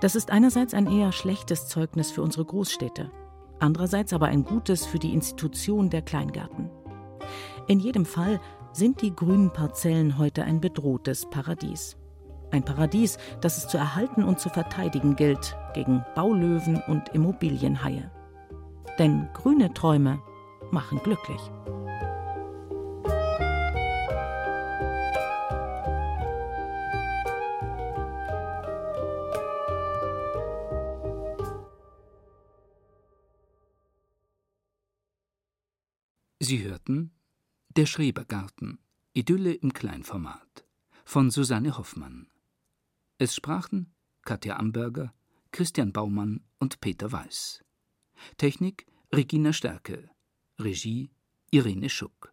Das 0.00 0.16
ist 0.16 0.30
einerseits 0.30 0.74
ein 0.74 0.90
eher 0.90 1.12
schlechtes 1.12 1.68
Zeugnis 1.68 2.10
für 2.10 2.22
unsere 2.22 2.44
Großstädte, 2.44 3.10
andererseits 3.60 4.12
aber 4.12 4.26
ein 4.26 4.44
gutes 4.44 4.86
für 4.86 4.98
die 4.98 5.12
Institution 5.12 5.90
der 5.90 6.02
Kleingärten. 6.02 6.70
In 7.68 7.80
jedem 7.80 8.04
Fall 8.04 8.40
sind 8.72 9.02
die 9.02 9.14
grünen 9.14 9.52
Parzellen 9.52 10.18
heute 10.18 10.44
ein 10.44 10.60
bedrohtes 10.60 11.28
Paradies. 11.30 11.96
Ein 12.50 12.64
Paradies, 12.64 13.18
das 13.40 13.58
es 13.58 13.68
zu 13.68 13.76
erhalten 13.76 14.22
und 14.22 14.38
zu 14.38 14.48
verteidigen 14.48 15.16
gilt 15.16 15.56
gegen 15.74 16.04
Baulöwen 16.14 16.80
und 16.86 17.08
Immobilienhaie. 17.10 18.10
Denn 18.98 19.28
grüne 19.34 19.74
Träume 19.74 20.20
machen 20.70 21.00
glücklich. 21.02 21.40
Sie 36.48 36.62
hörten 36.62 37.10
Der 37.70 37.86
Schrebergarten, 37.86 38.78
Idylle 39.14 39.52
im 39.52 39.72
Kleinformat 39.72 40.64
von 41.04 41.32
Susanne 41.32 41.76
Hoffmann. 41.76 42.28
Es 43.18 43.34
sprachen 43.34 43.92
Katja 44.22 44.56
Amberger, 44.56 45.12
Christian 45.50 45.92
Baumann 45.92 46.44
und 46.60 46.80
Peter 46.80 47.10
Weiß. 47.10 47.64
Technik 48.36 48.86
Regina 49.12 49.52
Stärke. 49.52 50.08
Regie 50.60 51.10
Irene 51.50 51.88
Schuck. 51.90 52.32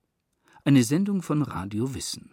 Eine 0.64 0.84
Sendung 0.84 1.24
von 1.24 1.42
Radio 1.42 1.96
Wissen. 1.96 2.33